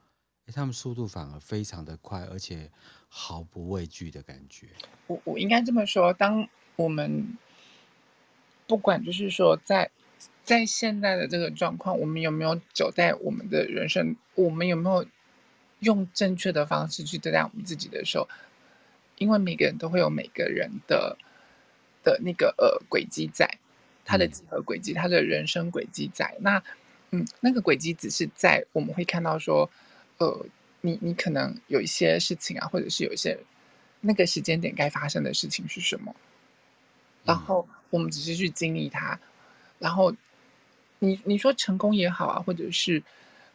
[0.52, 2.70] 他们速度反而非常的快，而且
[3.16, 4.66] 毫不畏惧的感觉。
[5.06, 7.38] 我我应该这么说，当我们
[8.66, 9.88] 不管就是说在
[10.42, 15.06] 在现在的这个状况，我们有没有走在我们的人生，我们有没有
[15.78, 18.28] 用正确的方式去对待我们自己的时候，
[19.18, 21.16] 因为每个人都会有每个人的
[22.02, 23.58] 的那个呃轨迹在，
[24.04, 26.36] 他的几何轨迹，他的人生轨迹在。
[26.40, 26.60] 那
[27.12, 29.70] 嗯，那个轨迹只是在我们会看到说。
[30.18, 30.46] 呃，
[30.84, 33.38] 你你可能有一些事情啊，或者是有一些
[34.02, 36.14] 那个时间点该发生的事情是什么？
[37.24, 39.18] 然后我们只是去经历它，
[39.78, 40.14] 然后
[40.98, 43.02] 你你说成功也好啊，或者是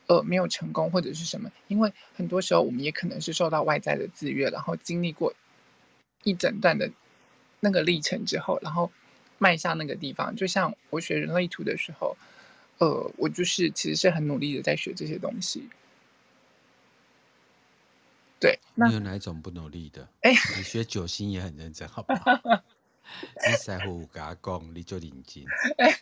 [0.08, 1.52] 呃没有成功或者是什么？
[1.68, 5.32] 因为很多时候我们也可能是受到外在的制约，然后经历过
[6.24, 6.92] 一整段的
[7.60, 8.92] 那个历程之后，然后
[9.38, 10.36] 迈向那个地方。
[10.36, 12.18] 就像我学人类图的时候，
[12.80, 15.70] 呃，我就是其实是很努力的在学这些东西。
[18.39, 20.08] 对，你有哪一种不努力的？
[20.21, 22.32] 哎，你学九星也很认真，好不好？
[23.45, 25.43] 你在乎跟他讲，你就认真。
[25.82, 25.99] 哎，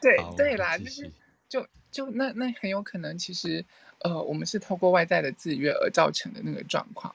[0.00, 1.10] 对对啦，就是
[1.48, 3.62] 就就那那很有可能，其实
[3.98, 7.14] 呃，我们是透过外在的制约而造成的那个状况。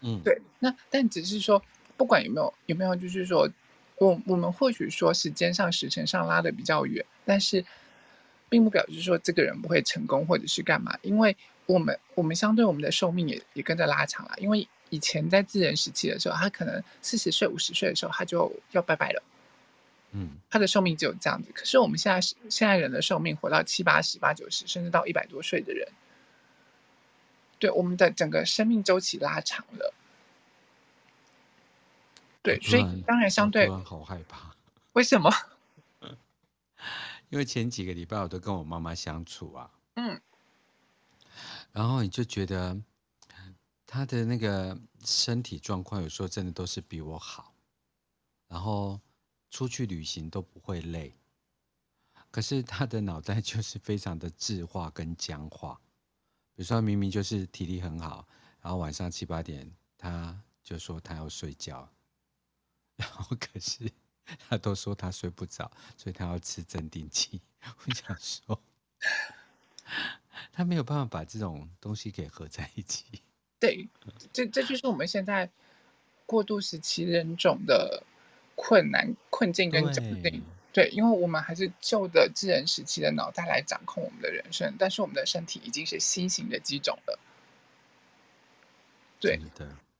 [0.00, 0.40] 嗯，对。
[0.58, 1.62] 那但只是说，
[1.96, 3.50] 不管有没有有没有，就是说
[3.96, 7.64] 我我们或许说时间上时辰上拉的比较远，但是。
[8.48, 14.34] 并不表示说这个人不会成功或者是干嘛，因为我们我们相对我们的寿命也也跟着拉长了。
[14.38, 19.22] 因为以前在自然时期的时候，他可能四十岁五十岁的时候他就要拜拜了，
[20.12, 21.50] 嗯，他的寿命只有这样子。
[21.52, 25.86] 可是我们现在现在人的寿命活到七八十、八九十，甚至到一百多岁的人，
[27.58, 29.92] 对我们的整个生命周期拉长了。
[32.40, 34.54] 对，所以当然相对好害怕，
[34.94, 35.30] 为什么？
[37.30, 40.20] 因为前几个礼拜我都跟我妈妈相处啊，嗯，
[41.72, 42.80] 然后你就觉得
[43.86, 47.54] 她的那个身体状况有时候真的都是比我好，
[48.48, 49.00] 然后
[49.50, 51.14] 出去旅行都不会累。
[52.30, 55.80] 可是她的脑袋就是 非常的智化跟僵化。
[56.54, 58.26] 比如说，明明就是体力很好，
[58.60, 61.88] 然后晚上七八点她就说她要睡觉，
[62.96, 63.90] 然后可是
[64.48, 67.40] 他都说他睡不着，所以他要吃镇定剂。
[67.86, 68.60] 我想说，
[70.52, 73.04] 他没有办法把这种东西给合在一起。
[73.58, 73.88] 对，
[74.32, 75.50] 这这就是我们现在
[76.26, 78.02] 过渡时期人种的
[78.54, 80.42] 困难、困境跟窘境。
[80.70, 87.18] 对，因为我们还是旧的智人时期的脑袋来掌控我们的人生，但是我们的身体已经是新型的机种了。
[89.18, 89.40] 对，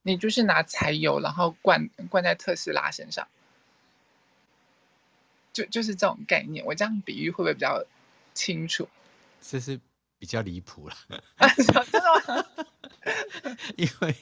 [0.02, 3.26] 你就是拿柴油，然后灌灌在特斯拉身上，
[5.58, 6.64] 就就是这种概念。
[6.64, 7.84] 我这样比喻会不会比较
[8.34, 8.88] 清楚？
[9.42, 9.80] 这是
[10.18, 10.94] 比较离谱了。
[11.56, 12.44] 真的吗？
[13.76, 14.14] 因为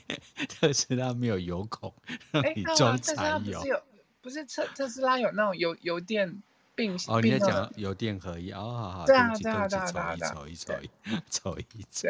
[0.49, 1.93] 特斯拉没有油孔
[2.33, 3.83] 让你装柴油。
[4.21, 6.43] 不是特特斯拉有那种油油电
[6.75, 10.91] 并行哦，你在讲油电合一哦，好好，对啊对啊对啊对啊，走一走一
[11.29, 12.09] 走一走，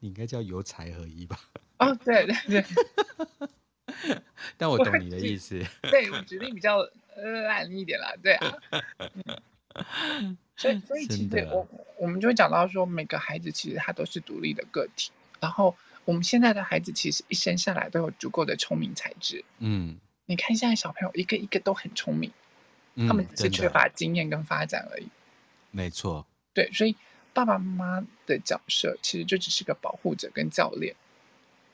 [0.00, 1.38] 你应该叫油柴合一吧？
[1.78, 2.64] 哦，对对对，
[4.56, 6.78] 但我懂你的意思，对我 指定比较
[7.46, 8.58] 烂一点啦，对啊，
[10.56, 11.66] 所以所以其实我
[11.98, 19.98] 我们就会讲到说，每个孩子其实他都是独立的个体，然后我们现在的孩子其实一生下来都有足够的聪明才智，嗯。
[20.28, 22.32] 你看现在小朋友一个一个都很聪明，
[22.96, 25.06] 嗯、他们只是缺乏经验跟发展而已。
[25.70, 26.96] 没错，对，所以
[27.32, 30.96] 爸爸妈妈的角色其实就只是个保护者跟教练，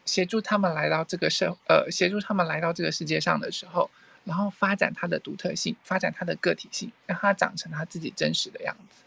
[0.05, 3.91] 协助他们来到这个社呃，协助他们来到这个世界上的时候，
[4.25, 9.03] 然后发展他的独特性，发展他的个体性，让他长成他自己真实的样子。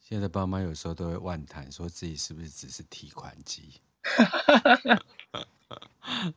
[0.00, 3.80] 现在爸妈有时候都会妄谈，说自己是不是只是提款机，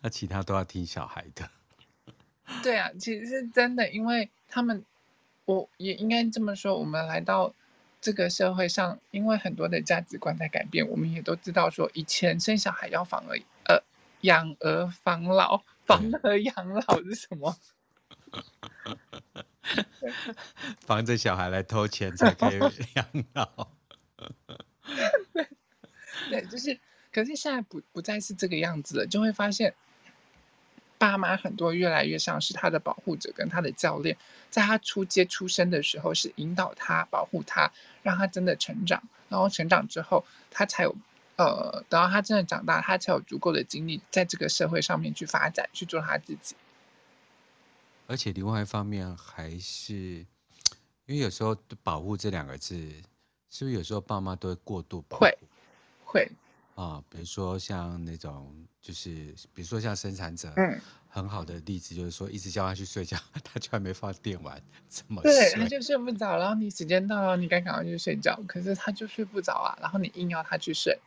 [0.02, 1.50] 那其他都要听小孩的。
[2.64, 4.86] 对啊，其实是真的，因为他们，
[5.46, 7.54] 我也应该这么说，我们来到
[8.06, 13.82] 这个社会上，因为很多的价值观在改变，我们也都知道说，以前生小孩要防儿，呃，
[14.22, 17.58] 养儿防老，防儿养老是什么？
[20.86, 22.60] 防着小孩来偷钱才可以
[22.94, 23.70] 养老。
[25.34, 25.48] 对，
[26.30, 26.80] 对，就是，
[27.12, 29.74] 可是现在不不再是这个样子了，就会发现。
[30.98, 34.18] 爸妈很多越来越像是他的保护者跟他的教练，
[34.50, 40.96] 在他初阶出生的时候是引导他、保护他，让他真的成长，然后成长之后他才有，
[41.36, 46.56] 呃，等到他真的长大，他才有足够的精力在这个社会上面去发展，去做他自己。
[48.08, 50.28] 而且另外一方面还是，因
[51.10, 52.78] 为有时候“保护”这两个字，
[53.50, 55.26] 是不是有时候爸妈都会过度保护？
[55.26, 55.38] 会，
[56.06, 56.32] 会。
[56.76, 71.00] 啊，比如说像那种，就是比如说像生产者，嗯，很好的例子就是说，一直叫他去睡觉， 他居然没放电完，怎么对，他就睡不着，然后你时间到了，你该赶快去睡觉，可是他就睡不着啊，然后你硬要他去睡。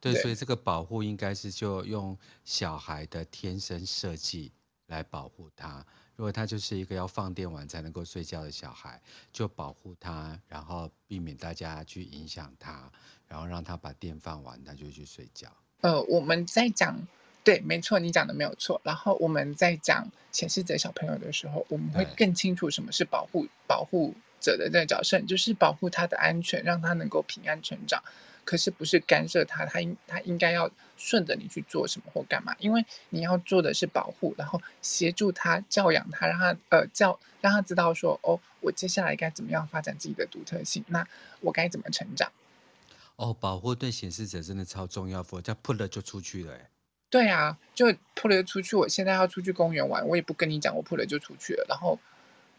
[0.00, 4.52] 对，对，所以这个保护应该是就用小孩的天生设计
[4.86, 5.84] 来保护他。
[6.16, 9.00] 如果他就是一个要放电完才能够睡觉的小孩，
[9.32, 12.90] 就保护他，然后避免大家去影响他，
[13.26, 15.48] 然后让他把电放完，他就去睡觉。
[15.80, 16.96] 呃，我们在讲，
[17.42, 18.80] 对，没错，你讲的没有错。
[18.84, 28.02] 然后我们在讲显示者小朋友的时候，我们会更清楚什么是保护保护者的这个角色，就是保护他的安全，让他能够平安成长。
[28.44, 32.54] 可是不是干涉他，他应他应该要顺着你去做什么或干嘛？
[32.58, 40.84] 因为你要做的是保护，然后协助他教养他，让他呃教让他知道说哦，我接下来该怎么样发展自己的独特性？
[40.88, 41.06] 那
[41.40, 42.30] 我该怎么成长？
[43.16, 46.58] 哦，保护对显示者真的超重要，否则扑了就出去了。
[47.08, 48.74] 对啊，就扑了就出去。
[48.74, 51.64] 我现在要出去公园玩，我也不跟你讲，我扑了就出去了。
[51.68, 51.96] 然后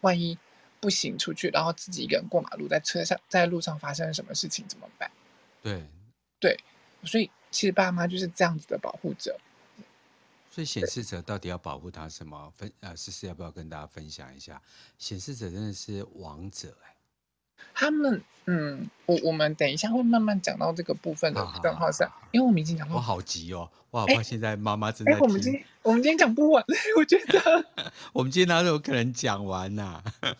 [0.00, 0.38] 万一
[0.80, 5.10] 不行出去，然后自己一个人过马路，在车上在路上发生什么事情怎么办？
[5.66, 5.82] 对，
[6.38, 6.56] 对，
[7.02, 9.36] 所以其实爸妈就是这样子的保护者。
[10.48, 12.52] 所以显示者到底要保护他什么？
[12.54, 14.62] 分呃，思思要不要跟大家分享一下？
[14.96, 16.94] 显示者真的是王者哎。
[17.74, 22.94] 他们嗯，我我们等一下会慢慢讲到这个部分的账号上，因为我们已经讲到。
[22.94, 25.20] 我好急哦，我好怕现在妈妈正在听。
[25.22, 26.64] 我们今天我们今天讲不完，
[26.96, 27.66] 我觉得。
[28.14, 30.04] 我们今天哪有可能讲完呐、啊？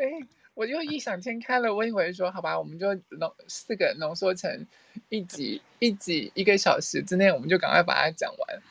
[0.00, 0.26] 哎。
[0.54, 4.66] 我就异想天开了，我以为说好吧，我们就浓四个浓缩成
[5.08, 8.62] 一集，一集一个小时之内，我们就赶快把它讲完。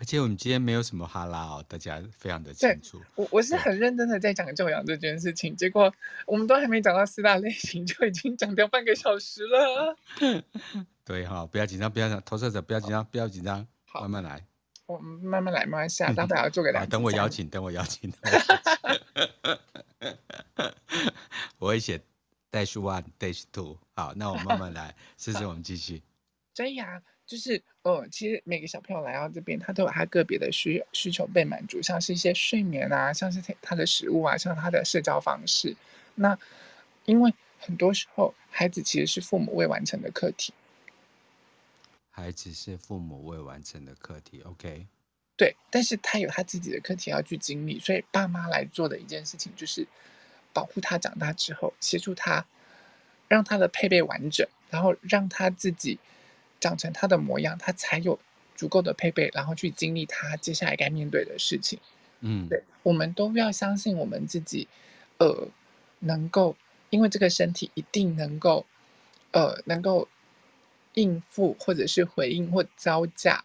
[0.00, 3.02] 而且我们今天没有什么哈拉哦，大家非常的清楚。
[3.16, 5.92] 我我是很认真的在讲教养这件事情，结果
[6.24, 9.96] 我们都还没讲到四大类型，就已经讲掉半个小时了。
[11.04, 13.66] 对哈、哦，不要紧张，不要紧张，投射者不要紧张，不要紧张，
[14.00, 14.44] 慢慢来。
[14.86, 16.86] 我们慢慢来，慢慢下，大不了要做给大家。
[16.86, 18.12] 等我邀请，等我邀请。
[21.58, 22.00] 我会写
[22.50, 23.76] dash one dash two。
[23.94, 26.02] 好，那我慢慢来， 试试我们继续。
[26.54, 35.76] 所以呀，就是呃，其实每个小朋友来到这边，他都有他个别的需需求被满足，像是一些睡眠啊，像是他的食物啊，像他的社交方式。
[36.16, 36.36] 那
[37.04, 40.52] 因为很多时候，孩子其实是父母未完成的课题。
[42.10, 44.86] 孩子是父母未完成的课题，OK？
[45.36, 49.86] 对，但是他有他自己的课题要去经历，所以爸妈来做的一件事情就是
[50.58, 52.44] 保护他长大之后，协助他，
[53.28, 56.00] 让他的配备完整，然后让他自己
[56.58, 58.18] 长成他的模样，他才有
[58.56, 61.78] 足够的配备，然后去经历他接下来该面对的事情。
[62.22, 64.66] 嗯，对，我们都要相信我们自己，
[65.18, 65.46] 呃，
[66.00, 66.56] 能够，
[66.90, 68.66] 因为这个身体一定能够，
[69.30, 70.08] 呃，能够。
[70.94, 73.44] 应付或者是回应或招架，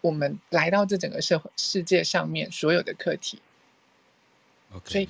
[0.00, 3.42] 我们来到这整个社会世界上面所有的课题
[4.72, 4.90] ，Okay.
[4.90, 5.08] 所以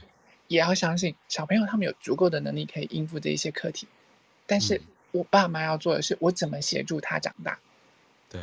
[0.49, 3.87] 也要相信小朋友他们有足够的能力可以应付这一些课题，
[4.47, 4.81] 但是
[5.13, 7.59] 我爸妈要做的是我怎么协助他长大。
[8.29, 8.41] 对，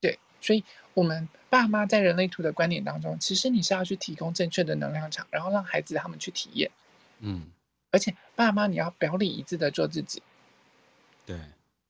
[0.00, 0.64] 对，所以
[0.94, 6.70] 我们爸妈在人类图的观点当中，其实你是要去提供正确的能量场，然后让孩子他们去体验。
[7.20, 7.46] 嗯，
[7.90, 10.22] 而且爸妈你要表里一致的做自己。
[11.26, 11.38] 对，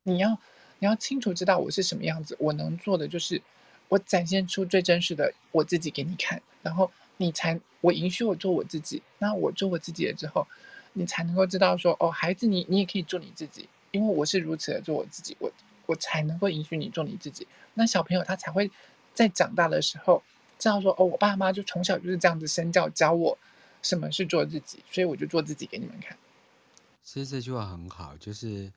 [0.03, 0.39] 你要。
[0.83, 3.43] 你要清楚知道我是什么样子，我能做的就是
[3.89, 6.91] 我展现出最真实的我自己给你看，然后
[7.21, 9.03] 你才我允许我做我自己。
[9.19, 10.47] 那我做我自己了之后，
[10.95, 15.53] 你才能够知道说哦，孩子你你也可以做你自己，因为我是如此的做我自己，我
[15.85, 17.47] 我才能够允许你做你自己。
[17.75, 18.71] 那小朋友他才会
[19.13, 20.23] 在长大的时候
[20.59, 23.37] 知道说哦，我爸妈就从小就是这样子身教教我
[23.83, 26.17] 什么是做自己，所以我就做自己给你们看。
[27.05, 28.73] 其实这句话很好，就是。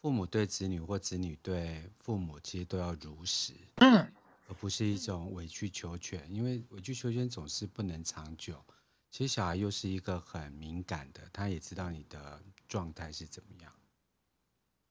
[0.00, 4.06] 父母对子女或子女对父母，其实都要如实，嗯，
[4.48, 8.64] 而不是一种委曲求全，因为委曲求全总是不能长久。
[9.10, 13.72] 其实小孩又是一个很敏感的，他也知道你的状态是怎么样。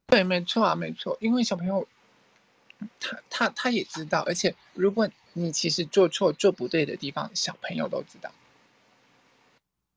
[0.08, 1.88] 对，没错啊，没错，因为小朋友
[3.00, 8.32] 他他他也知道，而且如果你其实做错做不对的地方，小朋友都知道。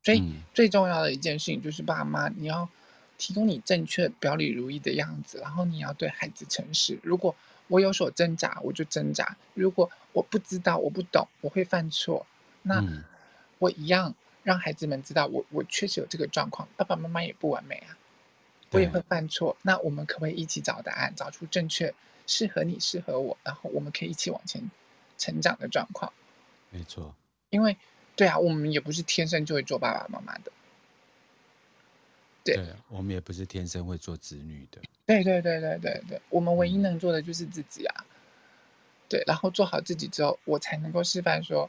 [0.03, 2.69] 所以最重要的一件事情就是爸妈你要。
[3.23, 6.99] 提供你正确、表里如一的样子，然后你要对孩子诚实。
[7.03, 7.37] 如果
[7.71, 12.27] 我有所挣扎，我就挣扎；如果我不知道、我不懂，我会犯错，
[12.63, 12.85] 那
[13.59, 14.13] 我一样
[14.43, 16.69] 让孩子们知道我，我我确实有这个状况。
[16.77, 17.97] 爸爸妈妈也不完美啊，
[18.73, 19.57] 我也会犯错。
[19.63, 21.95] 那我们可不可以一起找答案，找出正确、
[22.27, 24.69] 适合你、适合我，然后我们可以一起往前
[25.17, 26.13] 成长的状况？
[26.71, 27.15] 没错，
[27.51, 27.77] 因为
[28.17, 30.51] 对啊，我们也不是天生就会做爸爸妈妈的。
[32.43, 34.81] 对，对，我们也不是天生会做子女的。
[35.07, 38.07] 对对对对对对，我们唯一能做的就是自己啊。
[39.09, 41.69] 对，然后做好自己之后，我才能够示范说，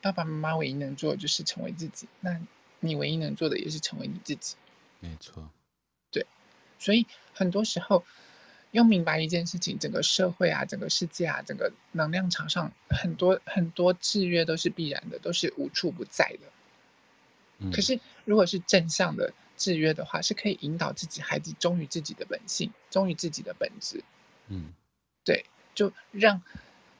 [0.00, 2.08] 爸爸妈妈唯一能做的就是成为自己。
[2.20, 2.40] 那
[2.80, 4.56] 你唯一能做的也是成为你自己。
[4.98, 5.48] 没错。
[6.10, 6.26] 对，
[6.78, 8.04] 所以很多时候
[8.72, 16.48] 要明白一件事情：整个社会啊，整个世界啊，整个能量场上很多很多制约都是必然的，都是无处不在的。
[17.58, 17.70] 嗯。
[17.70, 19.32] 可是如果是正向的。
[19.56, 24.02] 制约的话是可以引导自己孩子忠于自己的本性，忠于自己的本质。
[24.48, 24.72] 嗯，
[25.24, 25.44] 对，
[25.74, 26.42] 就让，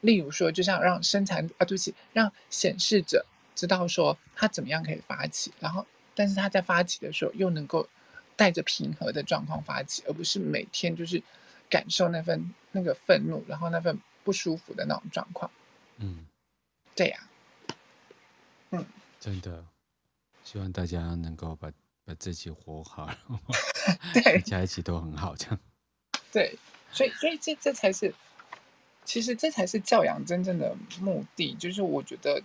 [0.00, 7.88] 例如说，就像让生产啊，对不起，让显示者知道说他怎么样可以发起，然后，但是他在发起的时候又能够
[8.36, 11.22] 带着平和的状况发起，而不是每天就是
[11.68, 15.50] 感受那份那个愤怒，然后那份不舒服的那种状况。
[15.98, 16.26] 嗯，
[16.94, 17.28] 对呀，
[18.70, 18.86] 嗯，
[19.18, 19.64] 真的，
[20.44, 21.72] 希望大家能够把。
[22.04, 23.08] 把自己活好，
[24.12, 25.58] 对，大家一起都很好，这样。
[26.32, 26.58] 对，
[26.90, 28.12] 所以，所以这这才是，
[29.04, 31.54] 其实这才是教养真正的目的。
[31.54, 32.42] 就是我觉得，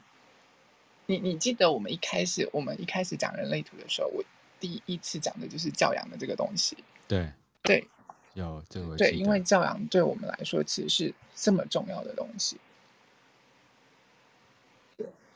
[1.08, 4.24] 你你记得我们一开始，我们一开始讲人类图的时候，我
[4.60, 6.78] 第一次讲的就是教养的这个东西。
[7.08, 7.32] 对
[7.64, 7.88] 对，
[8.36, 12.58] 有这个对，因为教养对我们来说其实是这么重要的东西。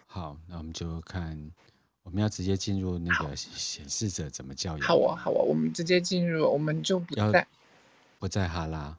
[0.06, 1.52] 好，那我们就看。
[2.04, 4.88] 我们要直接进入那个显示者怎么教养？
[4.88, 7.48] 好啊，好啊，我们直接进入，我们就不在
[8.20, 8.98] 不在哈拉。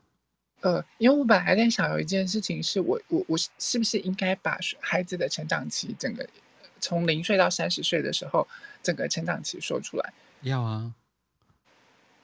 [0.61, 6.27] 呃，因为我本来在想有一件事情，是我我我是不是应该把孩子的成长期，整个
[6.81, 8.47] 从零岁到三十岁的时候，
[8.83, 10.13] 整个成长期说出来？
[10.43, 10.95] 要啊，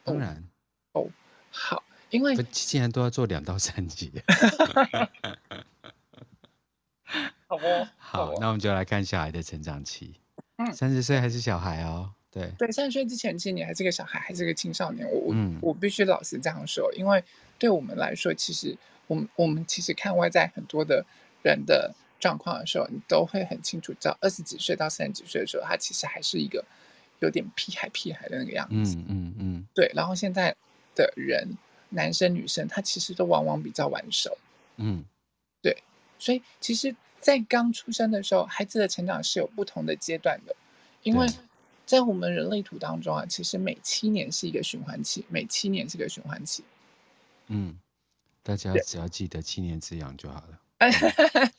[0.04, 0.44] 当然。
[0.92, 1.10] 哦，哦
[1.50, 4.12] 好，因为既然都要做两到三集。
[7.48, 10.14] 好哦，好，那我们就来看小孩的成长期。
[10.58, 15.08] 嗯，三十岁还是小孩哦，对对，三十岁之前，其实你还是个小孩，还是个青少年。
[15.10, 17.22] 我、嗯、我我必须老实这样说，因为
[17.58, 21.04] 对我们来说，其实我们我们其实看外在很多的
[21.42, 26.64] 人的状况的时候，你都会很清楚知道，二十几岁到三十几岁的时候，他其实还是一个
[27.20, 28.96] 有点屁孩屁孩的那个样子。
[28.96, 29.90] 嗯嗯嗯，对。
[29.94, 30.54] 然后现在
[30.96, 31.56] 的人，
[31.90, 34.36] 男生女生，他其实都往往比较晚熟。
[34.78, 35.04] 嗯，
[35.62, 35.76] 对。
[36.18, 40.54] 所以其实，在刚出生的时候，孩子的成长是有不同的阶段的，
[41.02, 41.26] 因为。
[41.88, 46.62] 在我们人类图当中啊，其实每七年是一个循环期，每七年是一个循环期。
[47.46, 47.78] 嗯，
[48.42, 50.60] 大家只要记得七年之痒就好了。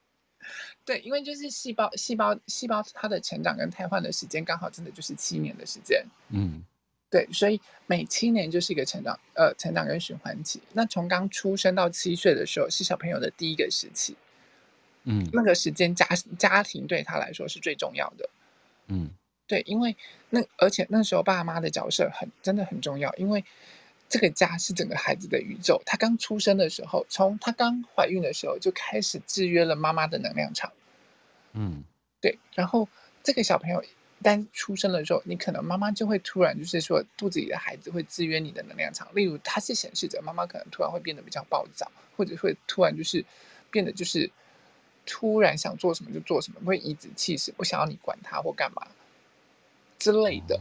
[0.84, 6.04] 对，因为就是细胞、细胞、细胞它的成长跟胎换的时间刚好真的就是七年的时间。
[6.28, 6.62] 嗯，
[7.08, 10.60] 对，所以每七年就是一个成长，呃，成长跟循环期。
[10.74, 14.14] 那从刚出生到七岁的时候是小朋友的第一个时期。
[15.04, 16.06] 嗯，那个时间家
[16.38, 18.28] 家庭对他来说是最重要的。
[18.88, 19.10] 嗯。
[19.46, 19.96] 对，因为
[20.28, 23.44] 那而且那时候爸妈的角色很真的很重要，因为
[24.08, 25.82] 这个家是整个孩子的宇宙。
[25.84, 30.72] 他刚出生的时候，从他刚怀孕的时候就开始制约了妈妈的能量场。
[31.54, 31.82] 嗯，
[32.20, 32.38] 对。
[32.54, 32.88] 然后
[33.24, 33.88] 这个小朋友一
[34.22, 39.12] 旦出生的时候，你可能妈妈就会突然就是说，肚子里的孩子会制约你的能量场。
[39.16, 43.24] 例如他是显示着，妈妈可能突然会变得比较暴躁，或者会突然就是
[43.68, 44.30] 变得就是
[45.04, 48.86] 突然想做什么就做什么，会颐指气使，不想要你管他或干嘛。
[49.98, 50.58] 之类的，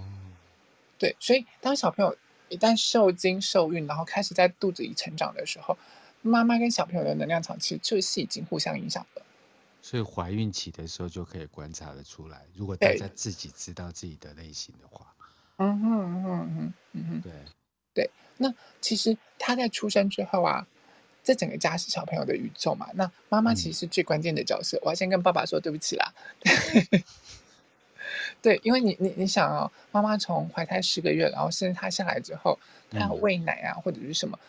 [0.97, 2.17] 对，所以当小朋友
[2.49, 5.77] 一旦受精受孕，然后开始在肚子里成长的时候，
[6.21, 9.21] 妈妈跟小朋友的能量场其实就是已经互相影响了。
[9.81, 15.07] 所以怀孕期的时候就可以观察得出来，如果大家自己知道自己的类型的话，
[15.55, 17.31] 嗯哼嗯哼嗯哼嗯哼，对
[17.93, 18.09] 对。
[18.35, 20.67] 那其实他在出生之后啊，
[21.29, 24.75] 这整个家是小朋友的宇宙嘛，那妈妈其实是最关键的角色。
[24.77, 26.11] 嗯、我要先跟爸爸说对不起啦。
[28.41, 32.57] 对，因为你你你想哦，妈妈从怀胎十个月，然后生他下来之后，
[32.89, 34.39] 她要喂奶啊，或者是什么，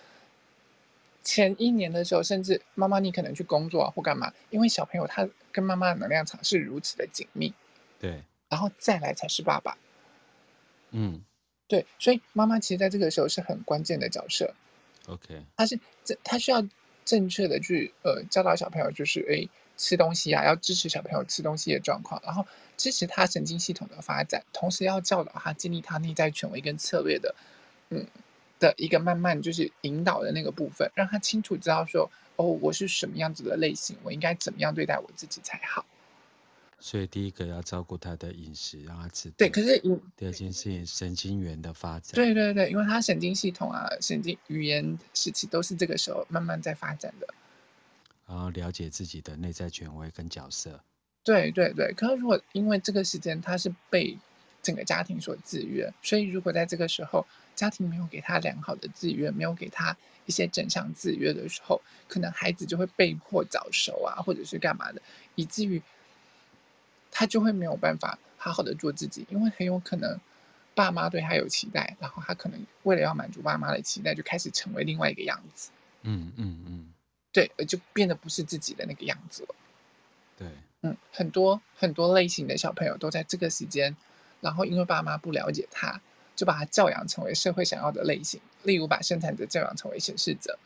[1.23, 7.53] 前一年的时候，甚至妈妈你可能去工作啊或干嘛，因为小朋友他跟妈妈的能量场是如此的紧密，
[7.99, 9.77] 对，然后再来才是爸爸，
[10.93, 11.21] 嗯，
[11.69, 14.55] 对，所以妈妈其实在这个时候是很关键的角色
[15.07, 16.67] ，OK，他是这他需要
[17.05, 19.49] 正确的去呃教导小朋友，就是诶。
[19.83, 22.47] 吃东西啊，要支持小朋友吃东西的状况，然后
[22.77, 27.35] 支持他神经系统的发展，同时要教导他建立他内在权威跟策略的，
[27.89, 28.07] 嗯，
[28.59, 35.87] 的一个慢慢就是引导的那个部分，让他清楚知道说，哦，我是什么样子的类型，我应该怎么样对待我自己才好。
[36.83, 39.31] 所以第一个要照顾他的饮食，让他吃。
[39.37, 39.79] 对，可是
[40.17, 42.15] 第二件事情神经元的发展。
[42.15, 47.29] 对对对，因为他神经系统啊，神经语言时期都是这个时候慢慢在发展的。
[48.27, 50.81] 然后了解自己的内在权威跟角色，
[51.23, 51.93] 对对对。
[51.95, 54.17] 可是如果因为这个时间他是被
[54.63, 59.95] 整个家庭所制约，所以如果在这个时候家庭没有给他良好的制约，没有给他
[60.27, 65.03] 一些正向制约的时候，可能孩子就会被迫早熟啊，或者是干嘛的，
[65.35, 65.83] 以至于
[67.11, 70.19] 他就会没有办法好好的做自己，因为很有可能
[70.75, 75.71] 爸妈对他有期待，然后他可能为了要满足爸妈的期待，就开始成为另外一个样子。
[76.03, 76.93] 嗯嗯嗯。
[77.33, 79.55] 对，就变得不是自己的那个样子了。
[80.37, 80.49] 对，
[80.83, 83.97] 嗯，很多很多类型的小朋友都在这个时间，
[84.41, 86.01] 然后因为爸妈不了解他，
[86.35, 90.59] 就把他教养成为社会想要的类型，例如把生产者教养成为显示者，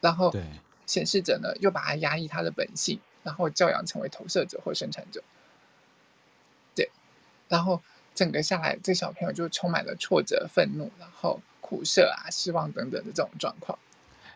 [0.00, 0.34] 然后
[0.86, 5.22] 显示者呢又把他压抑他的本性，然后教养成为投射者或生产者。
[7.54, 7.80] 然后
[8.16, 13.78] 整个下来，这小朋友就充满了挫折、愤怒，然后苦涩啊、失望等等的这种状况。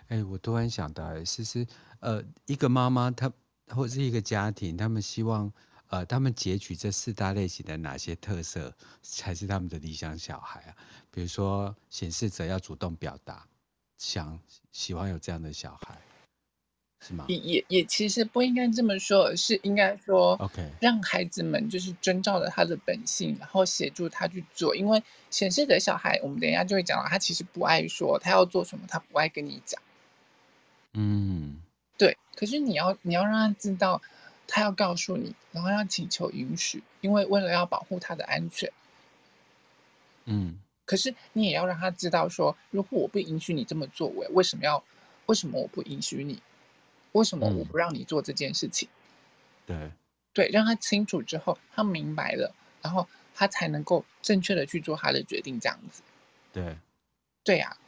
[0.06, 1.66] 哎，我突然想到，其实，
[1.98, 3.32] 呃，一个妈妈，她
[3.70, 5.52] 或者是一个家庭，他们希望，
[5.88, 10.76] 呃，他们截取这四大类型的哪些特色才是他们的理想小孩啊？
[11.10, 13.44] 比如说，显示者要主动表达，
[13.98, 14.38] 想
[14.70, 15.98] 喜欢有这样的小孩，
[17.00, 17.24] 是吗？
[17.28, 24.74] 也也也，其实不应该这么说，是应该说，OK，让孩子们就是遵照着他的本性，然后协助他去做。
[24.74, 29.80] 因为显示的小孩，我们等一下就会讲到，他其实不爱说，他要做什么，他不爱跟你讲。
[30.94, 31.62] 嗯，
[31.96, 32.16] 对。
[32.34, 34.02] 可是你要你要让他知道，
[34.48, 38.70] 他要告诉你，然后要请求允许，因为为了要保护他的安全。
[40.24, 40.58] 嗯。
[40.84, 44.82] 可是你也要让他知道说，如果我不允许你这么做，我为什么要？
[45.26, 46.40] 为什么我不允许你？
[47.12, 48.88] 为什么我不让你做这件事情？
[49.66, 49.92] 嗯、
[50.34, 50.46] 对。
[50.46, 56.02] 对，让他清楚之后，他明白了，然后他才能够正确的去做他的决定，这样子。
[56.52, 56.76] 对。
[57.44, 57.86] 对呀、啊。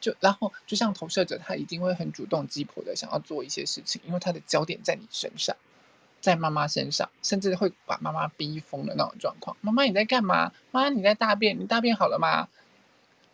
[0.00, 5.54] 就然后就像投射者，他一定会很主动、急迫的想要做一些事情，因为他的焦点在你身上，
[6.22, 9.54] 在妈妈身上，甚至会把妈妈逼疯的那种状况。
[9.60, 10.54] 妈妈你在干嘛？
[10.70, 11.60] 妈妈你在大便？
[11.60, 12.48] 你大便好了吗？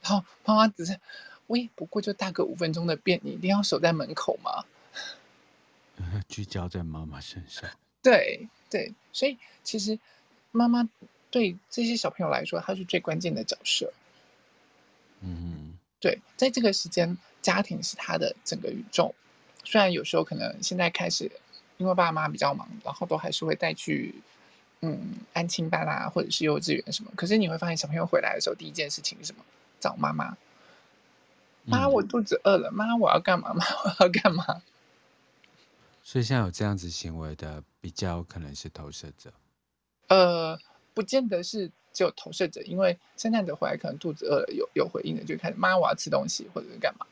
[0.03, 0.99] 然后妈妈只是，
[1.47, 4.65] 喂，不过就大个五分钟的便，你一定要守在门口吗？
[6.29, 7.69] 聚焦在妈妈身上。
[8.03, 9.99] 对对，所以其实
[10.53, 10.89] 妈妈
[11.31, 13.93] 对这些小朋友来说，她是最关键的角色。
[15.21, 19.15] 嗯，对，在这个时间，家庭是他的整个宇宙。
[19.65, 21.31] 虽然有时候可能现在开始，
[21.79, 24.15] 因为爸妈比较忙，然后都还是会带去
[24.83, 27.11] 嗯安亲班啊，或者是幼稚园什么。
[27.17, 29.43] 可是你会发现，小朋友回来的时候，第一件事情是什么？
[29.81, 30.37] 找妈妈。
[31.65, 32.71] 妈，我肚子饿了。
[32.71, 33.53] 妈，我要干嘛？
[33.57, 33.65] 妈，
[33.99, 34.63] 我要干嘛？
[36.07, 39.33] 所以像有这样子行为的，比较可能是投射者。
[40.07, 40.57] 呃，
[40.95, 47.05] 不见得是只有投射者，因为生产者回来可能肚子饿了，有有回应的，就开始妈，我要吃东西，或者是干嘛。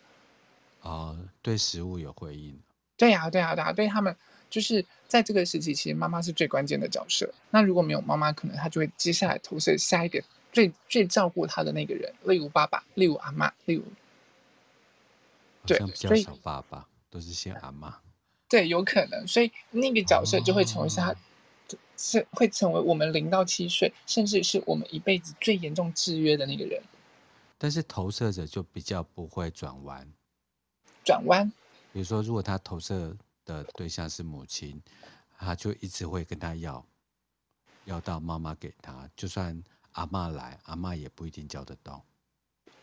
[0.82, 2.56] 哦，对食物有回应。
[2.96, 4.16] 对呀、啊，对呀、啊，对呀、啊，对他们
[4.48, 7.28] 就是在这个时期，其实妈妈是最关键的角色。
[7.50, 10.22] 那如果没有妈妈，可能他就会接下来投射下一个
[10.52, 13.82] 最最照顾他的那个人，例如爸爸，例如阿妈，例如。
[15.66, 17.98] 对，比较少爸爸，都是先阿妈。
[18.54, 21.16] 对，有可能，所以那个角色就会成为是他，哦、
[21.96, 26.80] 是会成为我们零到七岁，甚至是我们一辈子最严重制约的那个人。
[27.58, 30.06] 但是投射者就比较不会转弯。
[31.04, 31.50] 转弯。
[31.92, 34.80] 比如说，如果他投射的对象是母亲，
[35.36, 36.86] 他就一直会跟他要，
[37.86, 39.60] 要到妈妈给他，就算
[39.94, 42.04] 阿妈来，阿妈也不一定叫得到。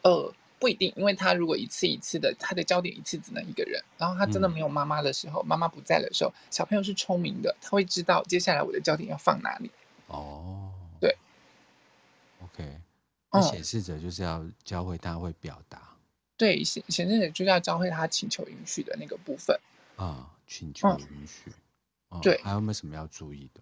[0.02, 0.34] 呃。
[0.62, 9.72] 不一定，因为他如果一次一次的，他的焦点一次只能一个人，然后他真的没有妈妈的时候，嗯、妈妈不在的时候，小朋友是聪明的，他会知道接下来我的焦点要放哪里。
[10.06, 11.18] 哦，对
[12.44, 12.80] ，OK，
[13.32, 15.82] 那显示者就是要教会他会表达。
[16.38, 19.60] 对，显显示者就是要教会他请求允许的那个部分。
[19.96, 21.52] 啊，请求允许。
[22.22, 23.62] 对，还有没有什么要注意的？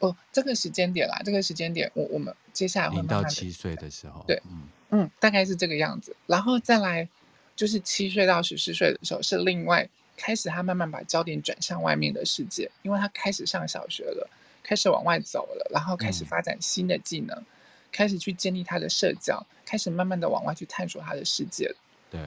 [0.00, 4.68] 哦，这个时间点啦，这个时间点，我我们接下来会慢慢零到七岁的时候，对，嗯。
[4.92, 7.08] 嗯，大概是这个样子，然后再来
[7.54, 14.28] 就是七岁到十四岁的时候，是另外开始他慢慢把焦点转向外面的世界，因为他开始上小学了，
[14.64, 17.46] 开始往外走了，然后开始发展新的技能，嗯、
[17.92, 21.72] 开始去建立他的社交，开始慢慢的往外去探索他的世界，
[22.10, 22.20] 对。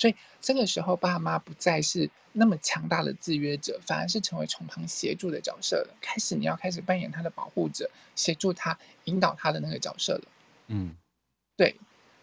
[0.00, 5.94] 所以这个时候，爸妈不再是那么强大的制约者，反而是成为从旁协助的角色了。
[6.00, 10.22] 开始你要开始扮演他的保护者，协助他、引导他的那个角色了。
[10.68, 10.96] 嗯，
[11.54, 11.76] 对，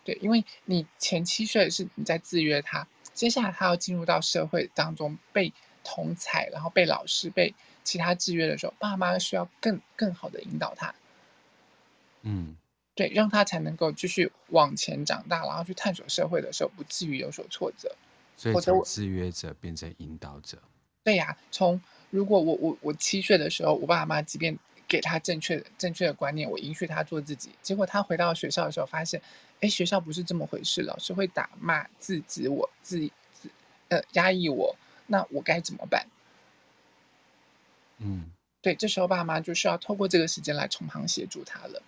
[0.03, 5.53] 对，因为你前七岁是你在制约他，接下来他要进入到社会当中被
[5.83, 7.53] 同侪，然后被老师、被
[7.83, 10.95] 其他制约的时候，爸妈需要更更好的引导他。
[12.23, 12.57] 嗯。
[12.97, 17.95] 对，让他才能够继续往前长大，然后去探索社会的时候，不至于有所挫折。
[18.35, 20.57] 所以从制约者变成引导者。
[21.03, 21.79] 对呀、啊，从
[22.09, 29.21] 如果我我我七岁的时候，我爸妈即便给他正确的正确的观念，我允许他做自己，结果他回到学校的时候，发现，
[29.59, 32.99] 哎，学校不是这么回事，老师会打骂、制止我、自
[33.31, 33.47] 自
[33.89, 34.75] 呃压抑我，
[35.05, 36.07] 那我该怎么办？
[37.99, 41.81] 嗯，对，这时候爸妈就需要透过这个时间来从旁协助他了。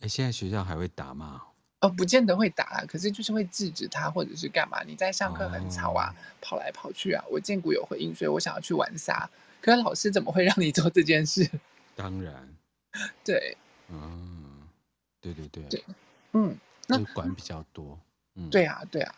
[0.00, 1.42] 哎，现在学校还会打吗？
[1.80, 4.82] 哦，不见得会打啊，可是就是会制止他，或者是干嘛？
[4.84, 7.24] 你在上课很吵啊，哦、跑来跑去啊。
[7.30, 9.28] 我见古有回应，所以我想要去玩沙。
[9.60, 11.48] 可是老师怎么会让你做这件事？
[11.94, 12.48] 当然，
[13.24, 13.56] 对，
[13.88, 14.68] 嗯，
[15.20, 15.84] 对对对，对，
[16.32, 17.98] 嗯，那管比较多，
[18.34, 19.14] 嗯，对啊，对啊，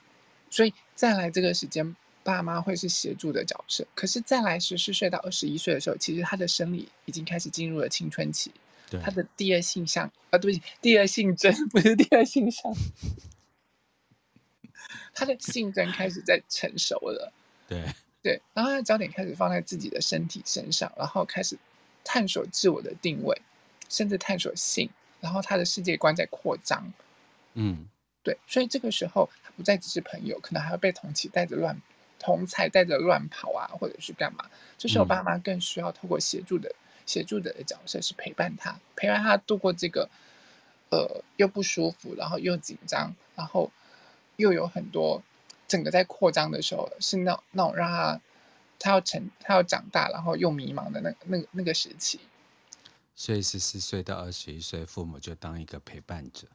[0.51, 3.87] 所以再来这个时间，爸妈会是协助的角色。
[3.95, 8.51] 可是再来十四岁到二十一岁的时候，其实他的生理已经开始进入了青春期。
[8.99, 12.73] 他的第二性向啊，对不起，第二性征不是第二性向，
[15.15, 17.33] 他的性征开始在成熟了。
[17.69, 17.85] 对
[18.23, 21.57] 对，然后他的焦点开始放在自己的身体身上，然后开始
[22.03, 23.41] 探索自我的定位，
[23.89, 26.93] 甚至探索性，然后他的世界观在扩张。
[27.55, 27.87] 嗯，
[28.23, 31.81] 对，所以这个时候他不再只是朋友，可能还会被同期带着乱
[32.19, 34.45] 同才带着乱跑啊，或者是干嘛。
[34.77, 36.75] 这时候爸妈更需要透过协助的。
[37.11, 40.09] 嗯协助者的角色是陪伴他，陪伴他度过这个，
[40.91, 43.73] 呃，又不舒服，然后又紧张，然后
[44.37, 45.21] 又有很多
[45.67, 48.21] 整个在扩张的时候，是那那种让他
[48.79, 52.21] 他要成他要长大，然后又迷茫的那那那个时期。
[53.17, 56.47] 所以十四岁到二十一岁，父母就当一个陪伴者，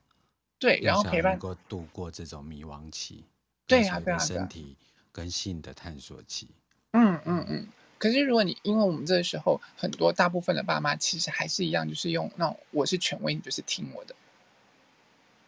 [0.58, 3.26] 对，然后陪伴能够度过这种迷惘期，
[3.68, 4.78] 对呀，对呀，身体
[5.12, 6.48] 跟性的探索期。
[6.92, 7.68] 嗯嗯嗯。
[8.06, 14.14] 可是，如果你因为我们这个时候很多大部分的爸妈其实还是一样，就是用那种我是权威，你就是听我的。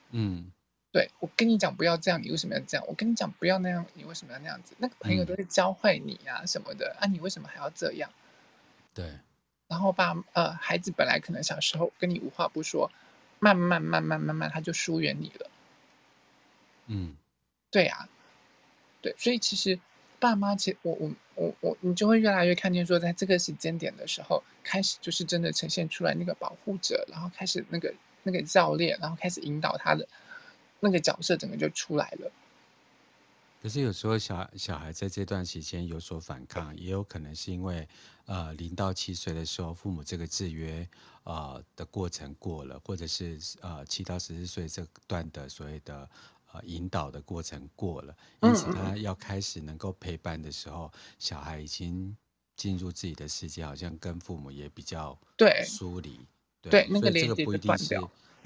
[0.10, 0.51] 嗯，
[0.91, 2.84] 对，我跟你讲不要这样，你为什么要这样？
[2.88, 4.74] 我跟你讲不要那样，你为什么要那样子？
[4.80, 8.12] 那个朋友都是教坏你呀、啊、什么的、嗯、啊，你为什么还要这样？
[8.91, 9.20] 对。
[9.68, 12.91] 然后爸呃，孩子本来可能小时候跟你无话不说，
[13.38, 15.51] 慢慢慢慢慢慢他就疏远你了。
[16.88, 17.16] 嗯，
[17.70, 18.10] 对呀、啊，
[18.99, 19.80] 对，所以其实
[20.18, 21.12] 爸妈其实我我。
[21.38, 30.08] 我我你就会越来越看见说，在这个时间点的时候，开始就是真的呈现出来那个保护者，然后开始那个那个教练，然后开始引导他的
[30.80, 32.32] 那个角色，整个就出来了。
[33.62, 37.88] 可是有时候小小孩在这段时间有所反抗，也有可能是因为，
[38.26, 40.88] 呃，零到七岁的时候，父母这个制约，
[41.24, 46.08] 呃的过程过了，或者是呃七到十四岁这段的所谓的
[46.52, 52.16] 呃引导的过程过了，因此他要开始能够陪伴的时候，小孩已经
[52.56, 56.20] 进入自己的世界，好像跟父母也比较对疏离，
[56.62, 58.00] 对，对，那个连接不一定是，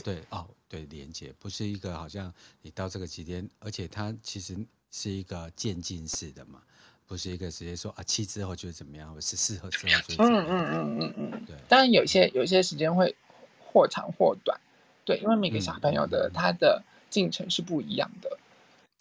[0.04, 4.58] 对哦，对连接不是一个好像你到这个期间，而且他其实。
[4.94, 6.62] 是一个渐进式的嘛，
[7.08, 10.04] 不是一个直接说啊七之后就是怎么样，或是四之后就是怎么样。
[10.18, 11.56] 嗯嗯嗯嗯嗯，对。
[11.70, 13.16] 当然有些有些时间会
[13.58, 14.60] 或长或短，
[15.06, 18.40] 对，因为每个小朋友的、嗯、他的进程是不一样的。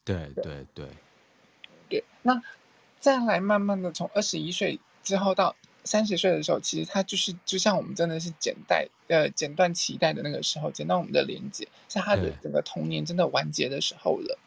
[0.04, 0.86] 对对对
[1.88, 2.42] 对，那
[2.98, 14.38] 再来慢慢的从二十一岁之后到三十岁的时候，其实他就是就像我们真的是剪带呃剪断脐带的那个时候，剪断我们的连接，是他的整个童年真的完结的时候了，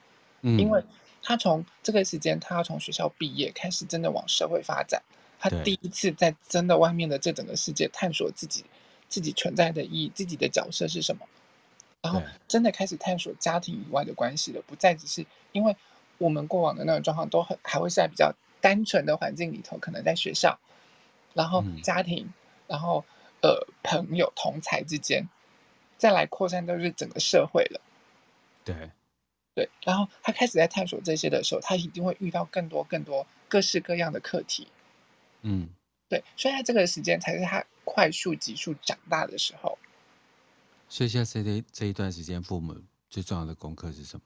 [0.44, 0.84] 嗯，因为。
[1.26, 5.02] 他从这个时间，他要从学校毕业开始，真的往社会发展。
[5.40, 8.66] 他第一次在真的外面的这整个世界探索自己
[9.08, 11.26] 自己存在的意义，自己的角色是什么。
[12.04, 15.76] 然后真的开始探索家庭以外的关系了，不再只是因为
[16.20, 18.32] 我们过往的那种状况都很还会是在比较
[18.62, 20.60] 单纯的环境里头，可能在学校，
[21.34, 22.34] 然后家庭，嗯、
[22.68, 23.04] 然后
[23.42, 25.28] 呃朋友同才之间，
[25.98, 27.82] 再来扩散都是整个社会了。
[28.64, 28.92] 对。
[29.56, 34.68] 对，然后他开始在探索这些的时候，他一定会遇到更多更多各式各样的课题。
[35.44, 35.70] 嗯，
[36.10, 39.78] 对，所以在这个时间才是他快速急速长大的时候。
[40.90, 42.76] 所以现在这这一段时间，父母
[43.10, 44.24] 最重要的功课是什么？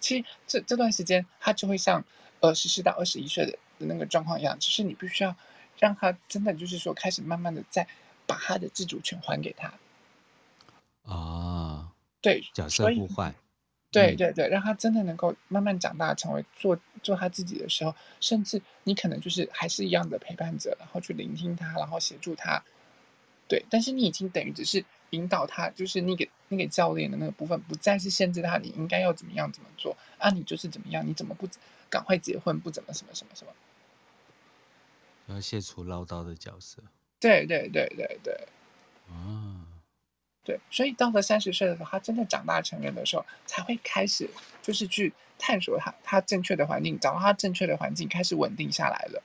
[0.00, 2.04] 其实这这段时间，他就会像
[2.40, 5.34] 呃十四到二十一岁的的那个状况一样，就是你必须要
[5.78, 7.86] 让他真的就是说，开始慢慢的在
[8.26, 9.68] 把他的自主权还给他。
[11.04, 11.88] 啊、哦，
[12.20, 13.34] 对，角色互换。
[13.90, 22.64] 对对对，让他真的能够慢慢长大，成为做做他自己的时候，甚至你可能就是还是一样的陪伴者，然后去聆听他，然后协助他。
[23.46, 24.82] 对，但是你已经等于只是
[25.12, 30.28] 引导他，就是那个那个教练的那个部分，不再是限制他，你应该要怎么样怎么做啊？
[30.30, 31.06] 你就是怎么样？
[31.06, 31.48] 你怎么不
[31.88, 32.60] 赶快结婚？
[32.60, 33.52] 不怎么什么什么什么？
[35.28, 36.82] 要卸除唠叨的角色。
[37.20, 38.34] 对对对对对。
[39.08, 39.64] 啊。
[40.44, 44.28] 对，所以到了三十岁的时候，他真的长大成人的时候，才会开始
[44.60, 49.22] 就是去探索他他正确的环境，找到他正确的环境，开始稳定下来了，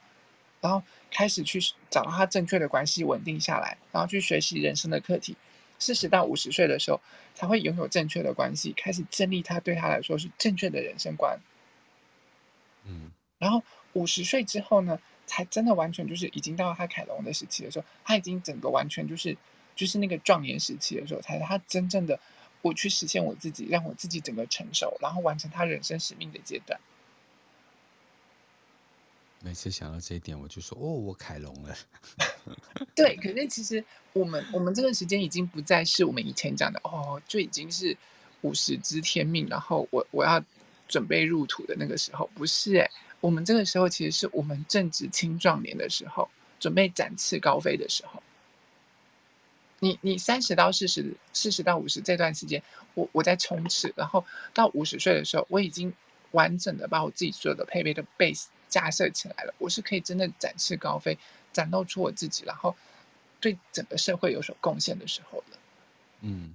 [0.62, 1.60] 然后开始去
[1.90, 5.36] 找到他正确的关系，稳定下来，然后去学习人生的课题。
[5.80, 7.00] 四十到五十岁的时候，
[7.36, 11.40] 才会拥有正确的关系，开始建立他对他来说是正确的人生观。
[12.86, 13.64] 嗯，然后
[13.94, 19.38] 五十岁之后呢，才真的完全就是已经到了他凯龙的时期的时候，他已经整个完全就是。
[19.78, 22.20] 就是那个壮年时期的时候，才是他真正的
[22.64, 26.80] 我去实现我自己，让我自己整个成熟，然后完成他人生使命的阶段。
[29.42, 31.76] 每次想到这一点，我就说：“哦，我凯龙了。
[32.96, 33.84] ”对，可是其实
[34.14, 37.96] 我们我们这个时间已经不再是我们以前讲的哦，就已经是
[38.42, 40.44] 五十知天命，然后我我要
[40.88, 46.28] 准备入土的那个时候，不是诶，我们这个时候其实是我们正值青壮年的时候，
[46.60, 48.22] 准备展翅高飞的时候。
[49.80, 52.64] 你你三十到四十，四十到五十这段时间，
[52.96, 55.94] 我我在冲刺，然后到五十岁的时候，我已经
[56.32, 61.18] 完整的把我自己所有的配备的 base 架设起来了，我是可以真的展翅高飞，
[61.52, 62.76] 展露出我自己，然后
[63.40, 65.58] 对整个社会有所贡献的时候了。
[66.22, 66.54] 嗯，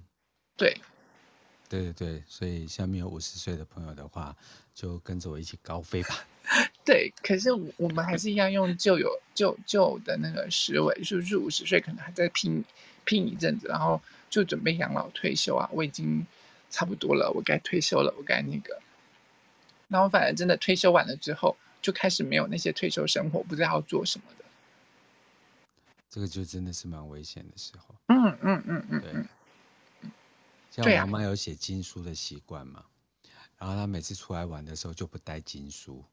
[0.57, 0.77] 对，
[1.69, 4.35] 对对对，所以下面有五十岁的朋友的话，
[4.73, 6.25] 就跟着我一起高飞吧。
[6.85, 12.63] 对，可是我们还是一样用旧有旧旧的那个思维，是不是五十岁可能还在拼？
[13.05, 15.69] 拼一阵子，然后就准备养老退休啊！
[15.73, 16.25] 我已经
[16.69, 18.79] 差不多了，我该退休了，我该那个。
[19.89, 24.45] 然后反而真的退休完了之后，就开始没有那些退休生活，不知道要做什么的。
[26.09, 27.93] 这个就真的是蛮危险的时候。
[28.07, 29.13] 嗯嗯嗯嗯，对。
[30.71, 32.83] 像我妈妈有写经书的习惯嘛，
[33.57, 36.03] 然后她每次出来玩的时候就不带经书。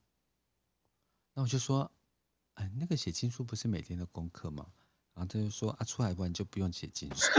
[1.32, 1.90] 那我就说，
[2.54, 4.66] 哎，那个写经书不是每天的功课吗？
[5.14, 7.30] 然后他就说啊，出来玩就不用写经书。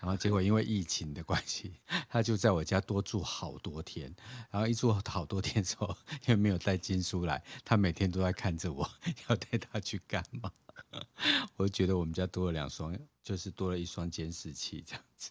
[0.00, 1.72] 然后结果因为疫情的关系，
[2.08, 4.14] 他就在我家多住好多天。
[4.50, 5.96] 然后一住好多天之后，
[6.26, 8.88] 因为没有带金书来，他每天都在看着我，
[9.28, 10.50] 要带他去干嘛？
[11.56, 15.30] 我就觉得我们家多了两双，就是多了一双监视器这样子。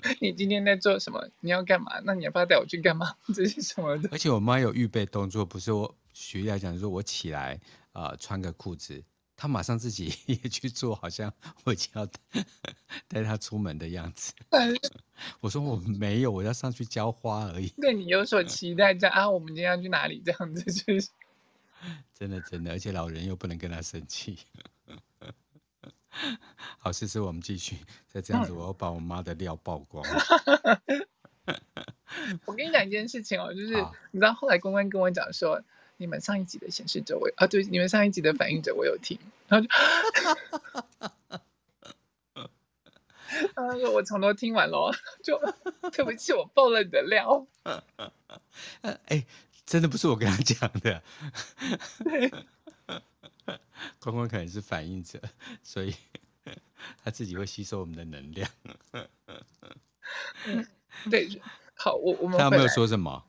[0.20, 1.28] 你今天在做什么？
[1.40, 1.98] 你要干嘛？
[2.04, 3.16] 那你要不要带我去干嘛？
[3.34, 4.08] 这是什么的？
[4.12, 7.60] 而且我妈有预备动作，不是我，举例来讲，说我起来
[7.92, 9.02] 呃穿个裤子，
[9.40, 11.32] 他马上自己 也去做，好像
[11.62, 12.04] 我已经要
[13.06, 14.32] 带他出门的样子。
[15.40, 17.68] 我说我没有，我要上去浇花而已。
[17.80, 20.20] 对你有所期待，这样啊，我们今天要去哪里？
[20.26, 21.08] 这样子就是
[22.12, 24.36] 真的真的，而且老人又不能跟他生气。
[26.78, 27.76] 好，思思，我们继续。
[28.08, 30.04] 再这样子，我要把我妈的料曝光。
[32.44, 33.68] 我跟你讲一件事情哦，就是
[34.10, 35.62] 你知道后来公关跟我讲说，
[35.98, 39.18] 你们上一集的显示者我啊，对，你们上一集的反应者我有听，
[39.48, 39.70] 然后就，
[43.54, 45.38] 他说我从头听完了， 就
[45.92, 47.46] 对不起，我爆了你的料。
[48.82, 49.26] 哎、欸，
[49.66, 51.02] 真的不是我跟他讲的。
[52.04, 52.32] 对。
[54.00, 55.20] 关关可能是反应者，
[55.62, 55.94] 所以
[57.02, 58.48] 他自己会吸收我们的能量。
[60.46, 60.66] 嗯，
[61.10, 61.28] 对，
[61.74, 63.24] 好，我我们他没有说什么，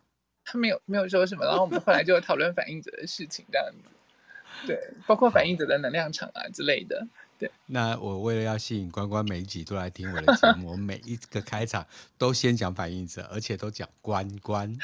[0.51, 7.51] 他没有没有说什么，然后我们后来就讨论反应者的事情，这样子，对，包括反应者的能量场啊之类的，对。
[7.67, 11.85] 那我为了要吸引关关每一集都来听我的节目， 我每一个开场
[12.17, 14.75] 都先讲反应者，而且都讲关关。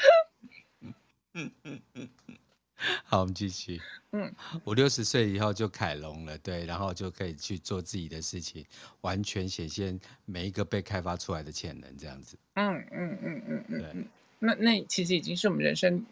[1.34, 2.08] 嗯嗯嗯
[3.04, 3.80] 好，我们继续。
[4.12, 4.32] 嗯，
[4.64, 8.64] 五六十岁以后就凯龙了，对，然后就可以去做自己的事情，
[9.00, 12.38] 完全显现每一个被开发出来的潜能，这样子。
[12.54, 14.06] 嗯嗯嗯嗯嗯，对。
[14.46, 16.06] 那那其实已经是我们人生，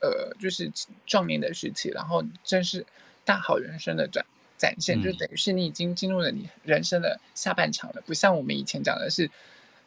[0.00, 0.70] 呃，就是
[1.06, 2.86] 壮年的时期，然后真是
[3.24, 4.24] 大好人生的展
[4.56, 9.30] 展现，嗯、就等于是你已经进入了你人生的下半场了，不像我们以前讲的是。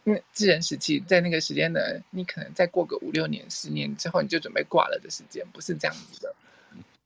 [0.03, 6.35] 那自然时期，在那个时间的，你可能再过个五六年、十年之后，你就准备挂了的时间，不是这样子的。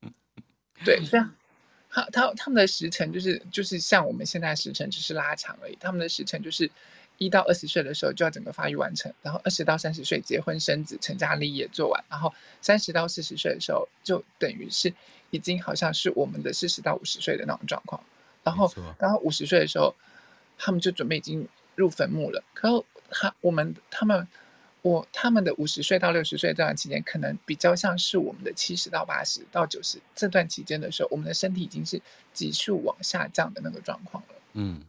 [0.86, 1.36] 对，这样，
[1.90, 5.78] 他他他们的时辰就是就是像我们现在时辰只是拉长而已。
[5.78, 6.72] 他们的时辰就是
[7.18, 14.94] 一到二十岁的时候就要整个发育完成，然后二十到三十岁结婚生子、成家立业做完，然后三十到四十岁的时候就等于是
[15.30, 18.04] 已经好像是我们的四十到五十岁的那种状况。
[18.44, 19.96] 然后然后五十岁的时候，
[20.58, 21.48] 他们就准备已经。
[21.78, 24.26] 入坟墓了，可他我们他们
[24.82, 32.02] 我他们的五十岁到六十岁这段期间，可能比较像是我们的七十到八十到九十这段期间的时候，我们的身体已经是
[32.32, 34.36] 急速往下降的那个状况了。
[34.54, 34.86] 嗯，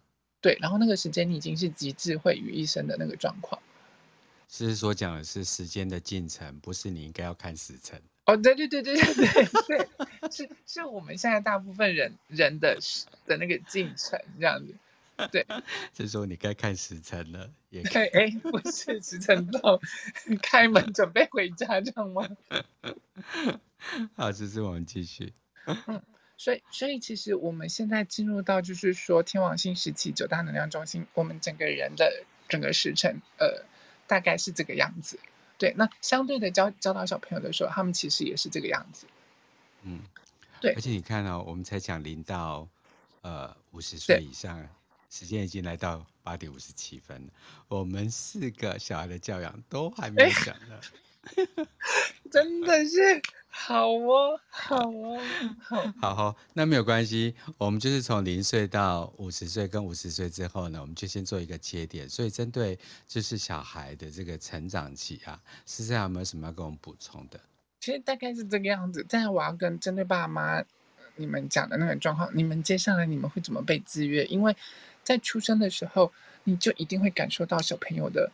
[0.47, 3.61] 对，然后那个时间你已经是集智慧于一身的那个状况。
[4.49, 8.01] 是所讲的是时间的进程，不是你应该要看时辰。
[8.27, 12.79] 哦，对对对对对对对，是是我们现在大部分人人的
[13.27, 14.73] 的那个进程这样子。
[15.33, 15.45] 对，
[15.97, 19.81] 是说你该看时辰了，也对，哎，不是时辰到，
[20.41, 22.29] 开门准备回家这样吗？
[24.15, 25.33] 好，这是我们继续。
[25.65, 26.01] 嗯，
[26.37, 33.65] 所以，所以其实我们现在进入到就是说天王星时期九大能量中心，我们整个人的整个时辰，呃，
[34.07, 35.19] 大概是这个样子。
[35.59, 39.07] 对，那相对的教教导小朋友的时候，他们其实也是这个样子。
[39.83, 40.01] 嗯，
[40.61, 42.69] 对，而且你看哦，我们才讲零到
[43.23, 44.69] 呃五十岁以上。
[45.09, 47.33] 时间已经来到八点五十七分了，
[47.69, 50.81] 我们四个小孩的教养都还没讲呢，
[51.57, 51.69] 欸、
[52.31, 53.23] 真的是
[53.59, 55.19] 好哦，好哦，
[55.59, 62.79] 好， 好好，那没有关系，我们就是从零岁到五十岁跟五十岁之后呢，我们就先做一个切点，所以针对
[63.09, 67.41] 就是小孩的这个成长期啊，思思有没有什么要跟我们补充的？
[67.81, 70.63] 其实大概是这个样子，但是我要跟针对爸妈
[71.17, 74.25] 你们讲的那个状况，你们接下来你们会怎么被制约？
[74.27, 74.55] 因为
[75.03, 76.13] 在出生的时候，
[76.45, 78.31] 你就一定会感受到小朋友的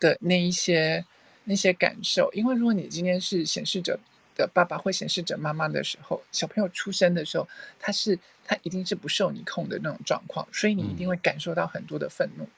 [0.00, 1.04] 的那一些
[1.44, 3.98] 那些感受，因为如果你今天是显示者
[4.34, 12.48] 的爸爸会显示者妈妈的时候，小朋友出生的时候，他是他一定是不受你控的那种状况，所以你一定会感受到很多的愤怒。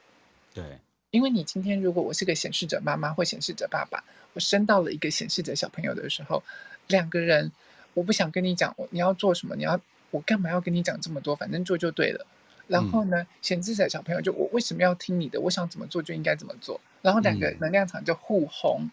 [0.55, 0.79] 对，
[1.11, 4.03] 因为你今天如果我是个显示者妈妈或显示者爸爸，
[4.33, 6.43] 我生到了一个显示者小朋友的时候，
[6.89, 7.53] 两个人，
[7.95, 12.27] 我不想跟你讲我，你要做什么，你要我干嘛要跟你讲这么多，反正做就对了。
[12.69, 15.41] 然后呢，显示者小朋友就我为什么要听你的？
[15.41, 16.81] 我想怎么做就应该怎么做。
[17.01, 18.91] 然后两个能量场就互轰，嗯、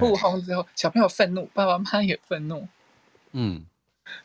[0.00, 2.66] 互轰之后，小朋友愤怒，爸爸妈妈也愤怒。
[3.32, 3.64] 嗯，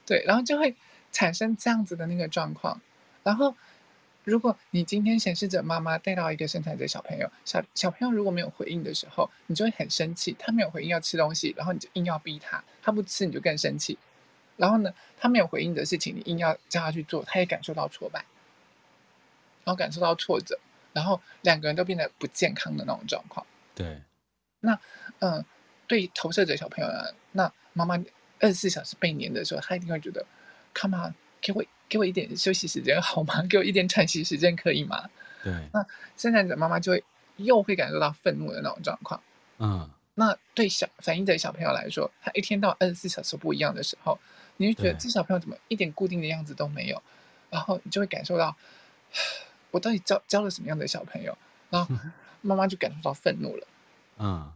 [0.05, 0.75] 对，然后就会
[1.11, 2.79] 产生这样子的那个状况。
[3.23, 3.55] 然后，
[4.23, 10.35] 如果你今天显示者妈妈带到一个生产者小朋友，小小朋友如果没有回应的时候，你就会很生气。
[10.39, 13.97] 他没有回应要吃东西，然后你就硬要逼他，他不吃你就更生气。
[14.57, 18.25] 然后呢，他没有回应的事情，你硬要叫他去做，他也感受到挫败。
[19.65, 20.57] 然后感受到挫折，
[20.93, 23.45] 然后两个人都变得不健康的那种状况。
[23.75, 24.01] 对，
[24.61, 24.79] 那
[25.19, 25.45] 嗯，
[25.89, 27.97] 对投射者小朋友呢，那妈妈
[28.39, 30.23] 二十四小时被黏的时候，他一定会觉得
[30.73, 33.41] ，Come on，给我给我一点休息时间好吗？
[33.49, 35.09] 给我一点喘息时间可以吗？
[35.43, 35.83] 对，那
[36.15, 37.03] 生产者妈妈就会
[37.37, 39.19] 又会感受到愤怒的那种状况。
[39.57, 44.17] 嗯，那对小反应者小朋友来说，他一天到晚二十四小时不一样的时候，
[44.57, 47.01] 你就觉得这小朋友怎么一点固定的样子都没有，
[47.49, 48.55] 然后你就会感受到，
[49.71, 51.35] 我到底教教了什么样的小朋友？
[51.71, 51.95] 然后
[52.41, 53.67] 妈妈就感受到愤怒了。
[54.19, 54.51] 嗯，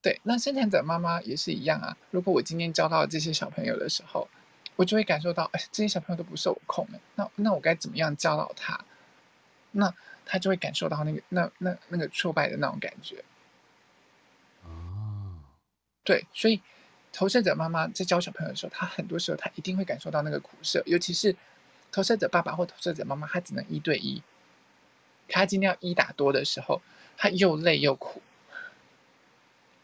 [0.00, 1.96] 对，那生产者妈妈也是一样啊。
[2.10, 4.28] 如果我今天教到这些小朋友的时候，
[4.76, 7.00] 我就会感受到，哎，这些小朋友都不受我控了。
[7.16, 8.78] 那那我该怎么样教导他？
[9.72, 9.92] 那
[10.24, 13.24] 他就会感受到那个那那那个挫败的那种感觉。
[14.62, 15.34] 哦，
[16.04, 16.62] 对，所以
[17.12, 21.34] 投射者妈妈在教小朋友的时候，他很多时候他一定会感受到那个苦涩，尤其是
[21.90, 24.22] 投射者爸爸或投射者妈妈，他只能一对一。
[25.28, 26.80] 他今天要一打多的时候，
[27.16, 28.22] 他又累又苦。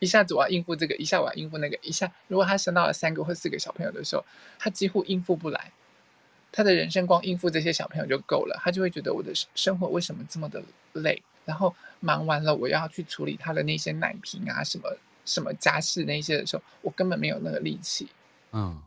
[0.05, 4.23] 一下子我要应付这个，一下我要应付那个，一下如果他生到了三个或四个小朋友的时候，
[4.59, 5.73] 他几乎应付不来。
[6.53, 11.21] 他的人生光应付这些小朋友就够了，他就会觉得我的生活为什么这么的累？
[11.47, 14.95] 然后忙完了，我要去处理他的那些奶瓶啊，什么
[15.25, 18.09] 什么家事那些的时候，我根本没有那个力气。
[18.53, 18.81] 嗯，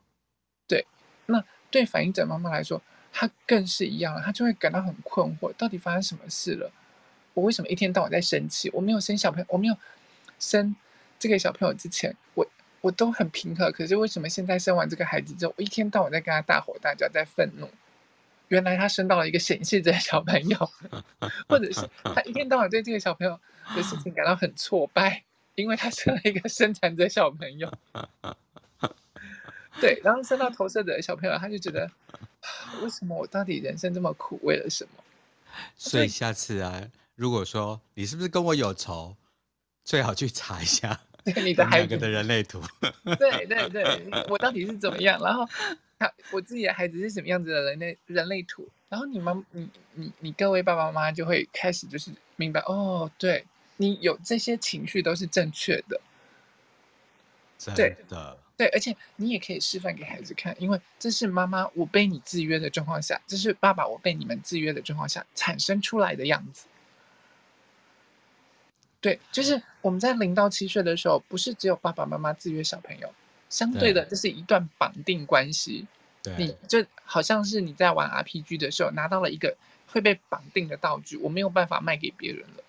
[0.67, 0.85] 对。
[1.25, 6.71] 那对反应者妈妈来说，她更是一样了，她就会感到很困惑，到底发生什么事了？
[7.33, 8.69] 我为什么一天到晚在生气？
[8.73, 9.75] 我没有生小朋友，我没有
[10.39, 10.73] 生
[11.19, 12.45] 这个小朋友之前，我
[12.81, 13.71] 我都很平和。
[13.71, 17.69] 可是为什么现在生完这个孩子之后，我一天到晚在跟他大吼大叫，在愤怒？
[18.49, 20.71] 原来他生到了一个显示者小朋友，
[21.49, 23.37] 或者是他一天到晚对这个小朋友
[23.75, 25.23] 的事情感到很挫败，
[25.55, 27.69] 因为他生了一个生产者小朋友。
[29.81, 31.91] 对，然后生到投射者的小朋友，他就觉得，
[32.81, 34.39] 为什么我到底人生这么苦？
[34.41, 35.03] 为了什么？
[35.75, 39.15] 所以下次啊，如果说你是不是跟我有仇，
[39.87, 42.61] 最好去查一下 你的孩子的人类图。
[43.17, 43.83] 对对对，
[44.27, 45.17] 我到底是怎么样？
[45.23, 45.47] 然后。
[45.99, 53.43] 他我自己的孩子是什么样子的人类人类图，然后你们你你你各位爸爸妈妈就会开始就是明白哦，对
[53.77, 55.99] 你有这些情绪都是正确的，
[57.75, 66.67] 对的，对，而且你也可以示范给孩子看，因为这是妈妈我被你制约的状况下，这是爸爸我被你们制约的状况下产生出来的样子。
[68.99, 73.13] 对，就是我们在零到七岁的时候，不是只有爸爸妈妈制约小朋友。
[73.49, 75.87] 相对的，这是一段绑定关系。
[76.21, 79.55] 对，你就好像是你在玩 RPG 的时候拿到了一个
[79.87, 82.63] 会被绑定的道具，我没有办法卖给别人了。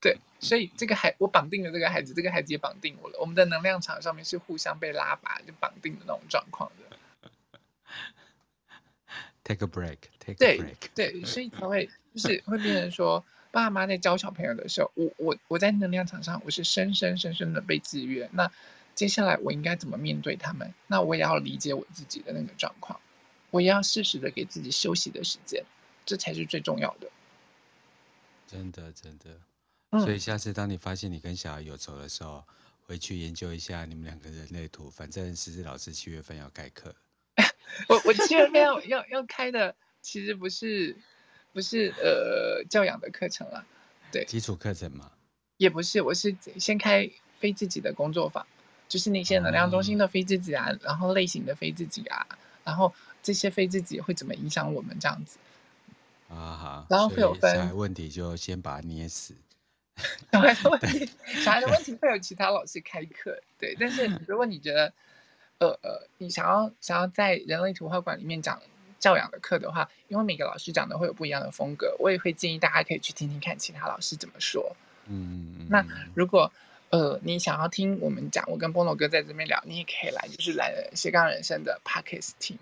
[0.00, 3.18] 对，所以这个孩我绑定了这个孩子，这个孩子也绑定我了。
[3.20, 6.96] 我们的能量场上面是互相被拉拔就绑定的那种状况的。
[9.44, 10.74] Take a break, take a break。
[10.94, 13.24] 对对，所以才会就是会变成说，
[13.54, 18.28] 爸妈在教小朋友的时候，我我我在能量场上我是深深深深的被制约。
[18.32, 18.50] 那
[18.96, 20.74] 接下来我应该怎么面对他们？
[20.88, 23.00] 那我也要理解我自己的那个状况，
[23.50, 25.64] 我也要适时的给自己休息的时间，
[26.04, 27.08] 这才是最重要的。
[28.48, 30.00] 真的，真的。
[30.00, 32.42] 所以下次当你发现你跟小孩有仇的时候，
[32.86, 34.90] 回去研究一下你们两个人类图。
[34.90, 36.92] 反正思思老师七月份要开课。
[37.88, 40.96] 我我七月份要要要开的，其实不是
[41.54, 43.64] 不是呃教养的课程了，
[44.12, 45.10] 对，基础课程嘛，
[45.56, 48.46] 也不是，我是先开非自己的工作坊。
[48.86, 52.24] 就是那些能量中心的非自己啊，嗯、然后类型的非自己啊，
[52.62, 52.92] 然后
[53.22, 55.38] 这些非自己会怎么影响我们这样子
[56.28, 56.36] 啊？
[56.54, 59.34] 哈，然后会有分问题就先把它捏死。
[60.30, 61.10] 小孩的问题，
[61.42, 63.74] 小孩的问题会有其他老师开课，对。
[63.80, 64.92] 但是如果你觉得，
[65.58, 68.60] 呃呃，你想要想要在人类图画馆里面讲
[69.04, 74.74] 教养的课的话，因为每个老师讲的会有不一样的风格，我也会建议大家可以去听听看其他老师怎么说。
[75.08, 75.66] 嗯嗯。
[75.68, 75.84] 那
[76.14, 76.50] 如果
[76.88, 82.58] 呃，你想要听我们讲，我跟菠萝哥在这边聊，你也可以来，就是来斜杠人生的 Podcast 听。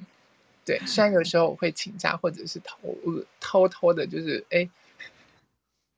[0.65, 2.93] 对，虽然有时候我会请假，或者是偷
[3.39, 4.69] 偷偷的，就是哎，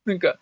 [0.03, 0.38] 那个，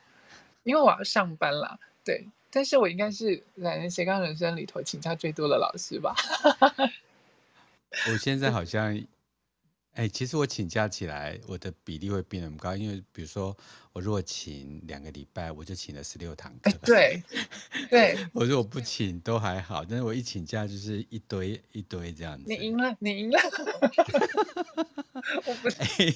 [0.64, 6.16] 因为我要上班啦，对，但是我应该是来斜杠人生里头请假最多的老师吧。
[8.10, 9.00] 我现在好像。
[9.94, 13.54] 哎、欸，其实我请假起来，我的比例会变得很高，因为比如说
[13.92, 16.72] 我如果请两个礼拜，我就请了十六堂课。
[16.82, 17.22] 对，
[17.90, 18.16] 对。
[18.32, 22.44] 我如果不请都还好，但是我一请假就是一堆一堆这样子。
[22.46, 23.38] 你赢了，你赢了。
[25.44, 26.14] 我不是、欸。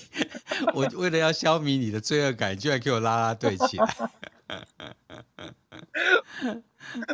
[0.72, 3.94] 我为了要消弭你的罪恶感，居然给我拉拉队起来。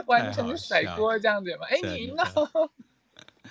[0.06, 1.66] 完全甩锅这样子嘛？
[1.66, 2.24] 哎、欸，你赢了。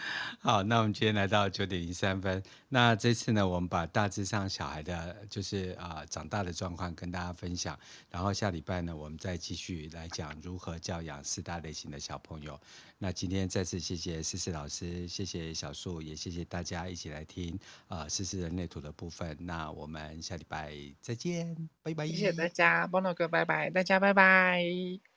[0.40, 2.42] 好，那我们今天来到九点零三分。
[2.70, 7.78] 那这次呢，我们把大致上小孩的，就是啊、呃、长大的状况跟大家分享。
[8.10, 12.60] 然后下礼拜呢，我们再继续来讲如何教养四大类型的小朋友。
[12.98, 19.38] 那今天再次谢谢思思老师，谢谢小树，也谢谢大家一起来听啊思思人类图的部分。
[19.42, 22.08] 那我们下礼拜再见，拜拜。
[22.08, 25.11] 谢谢大家，波诺哥，拜拜，大家拜拜。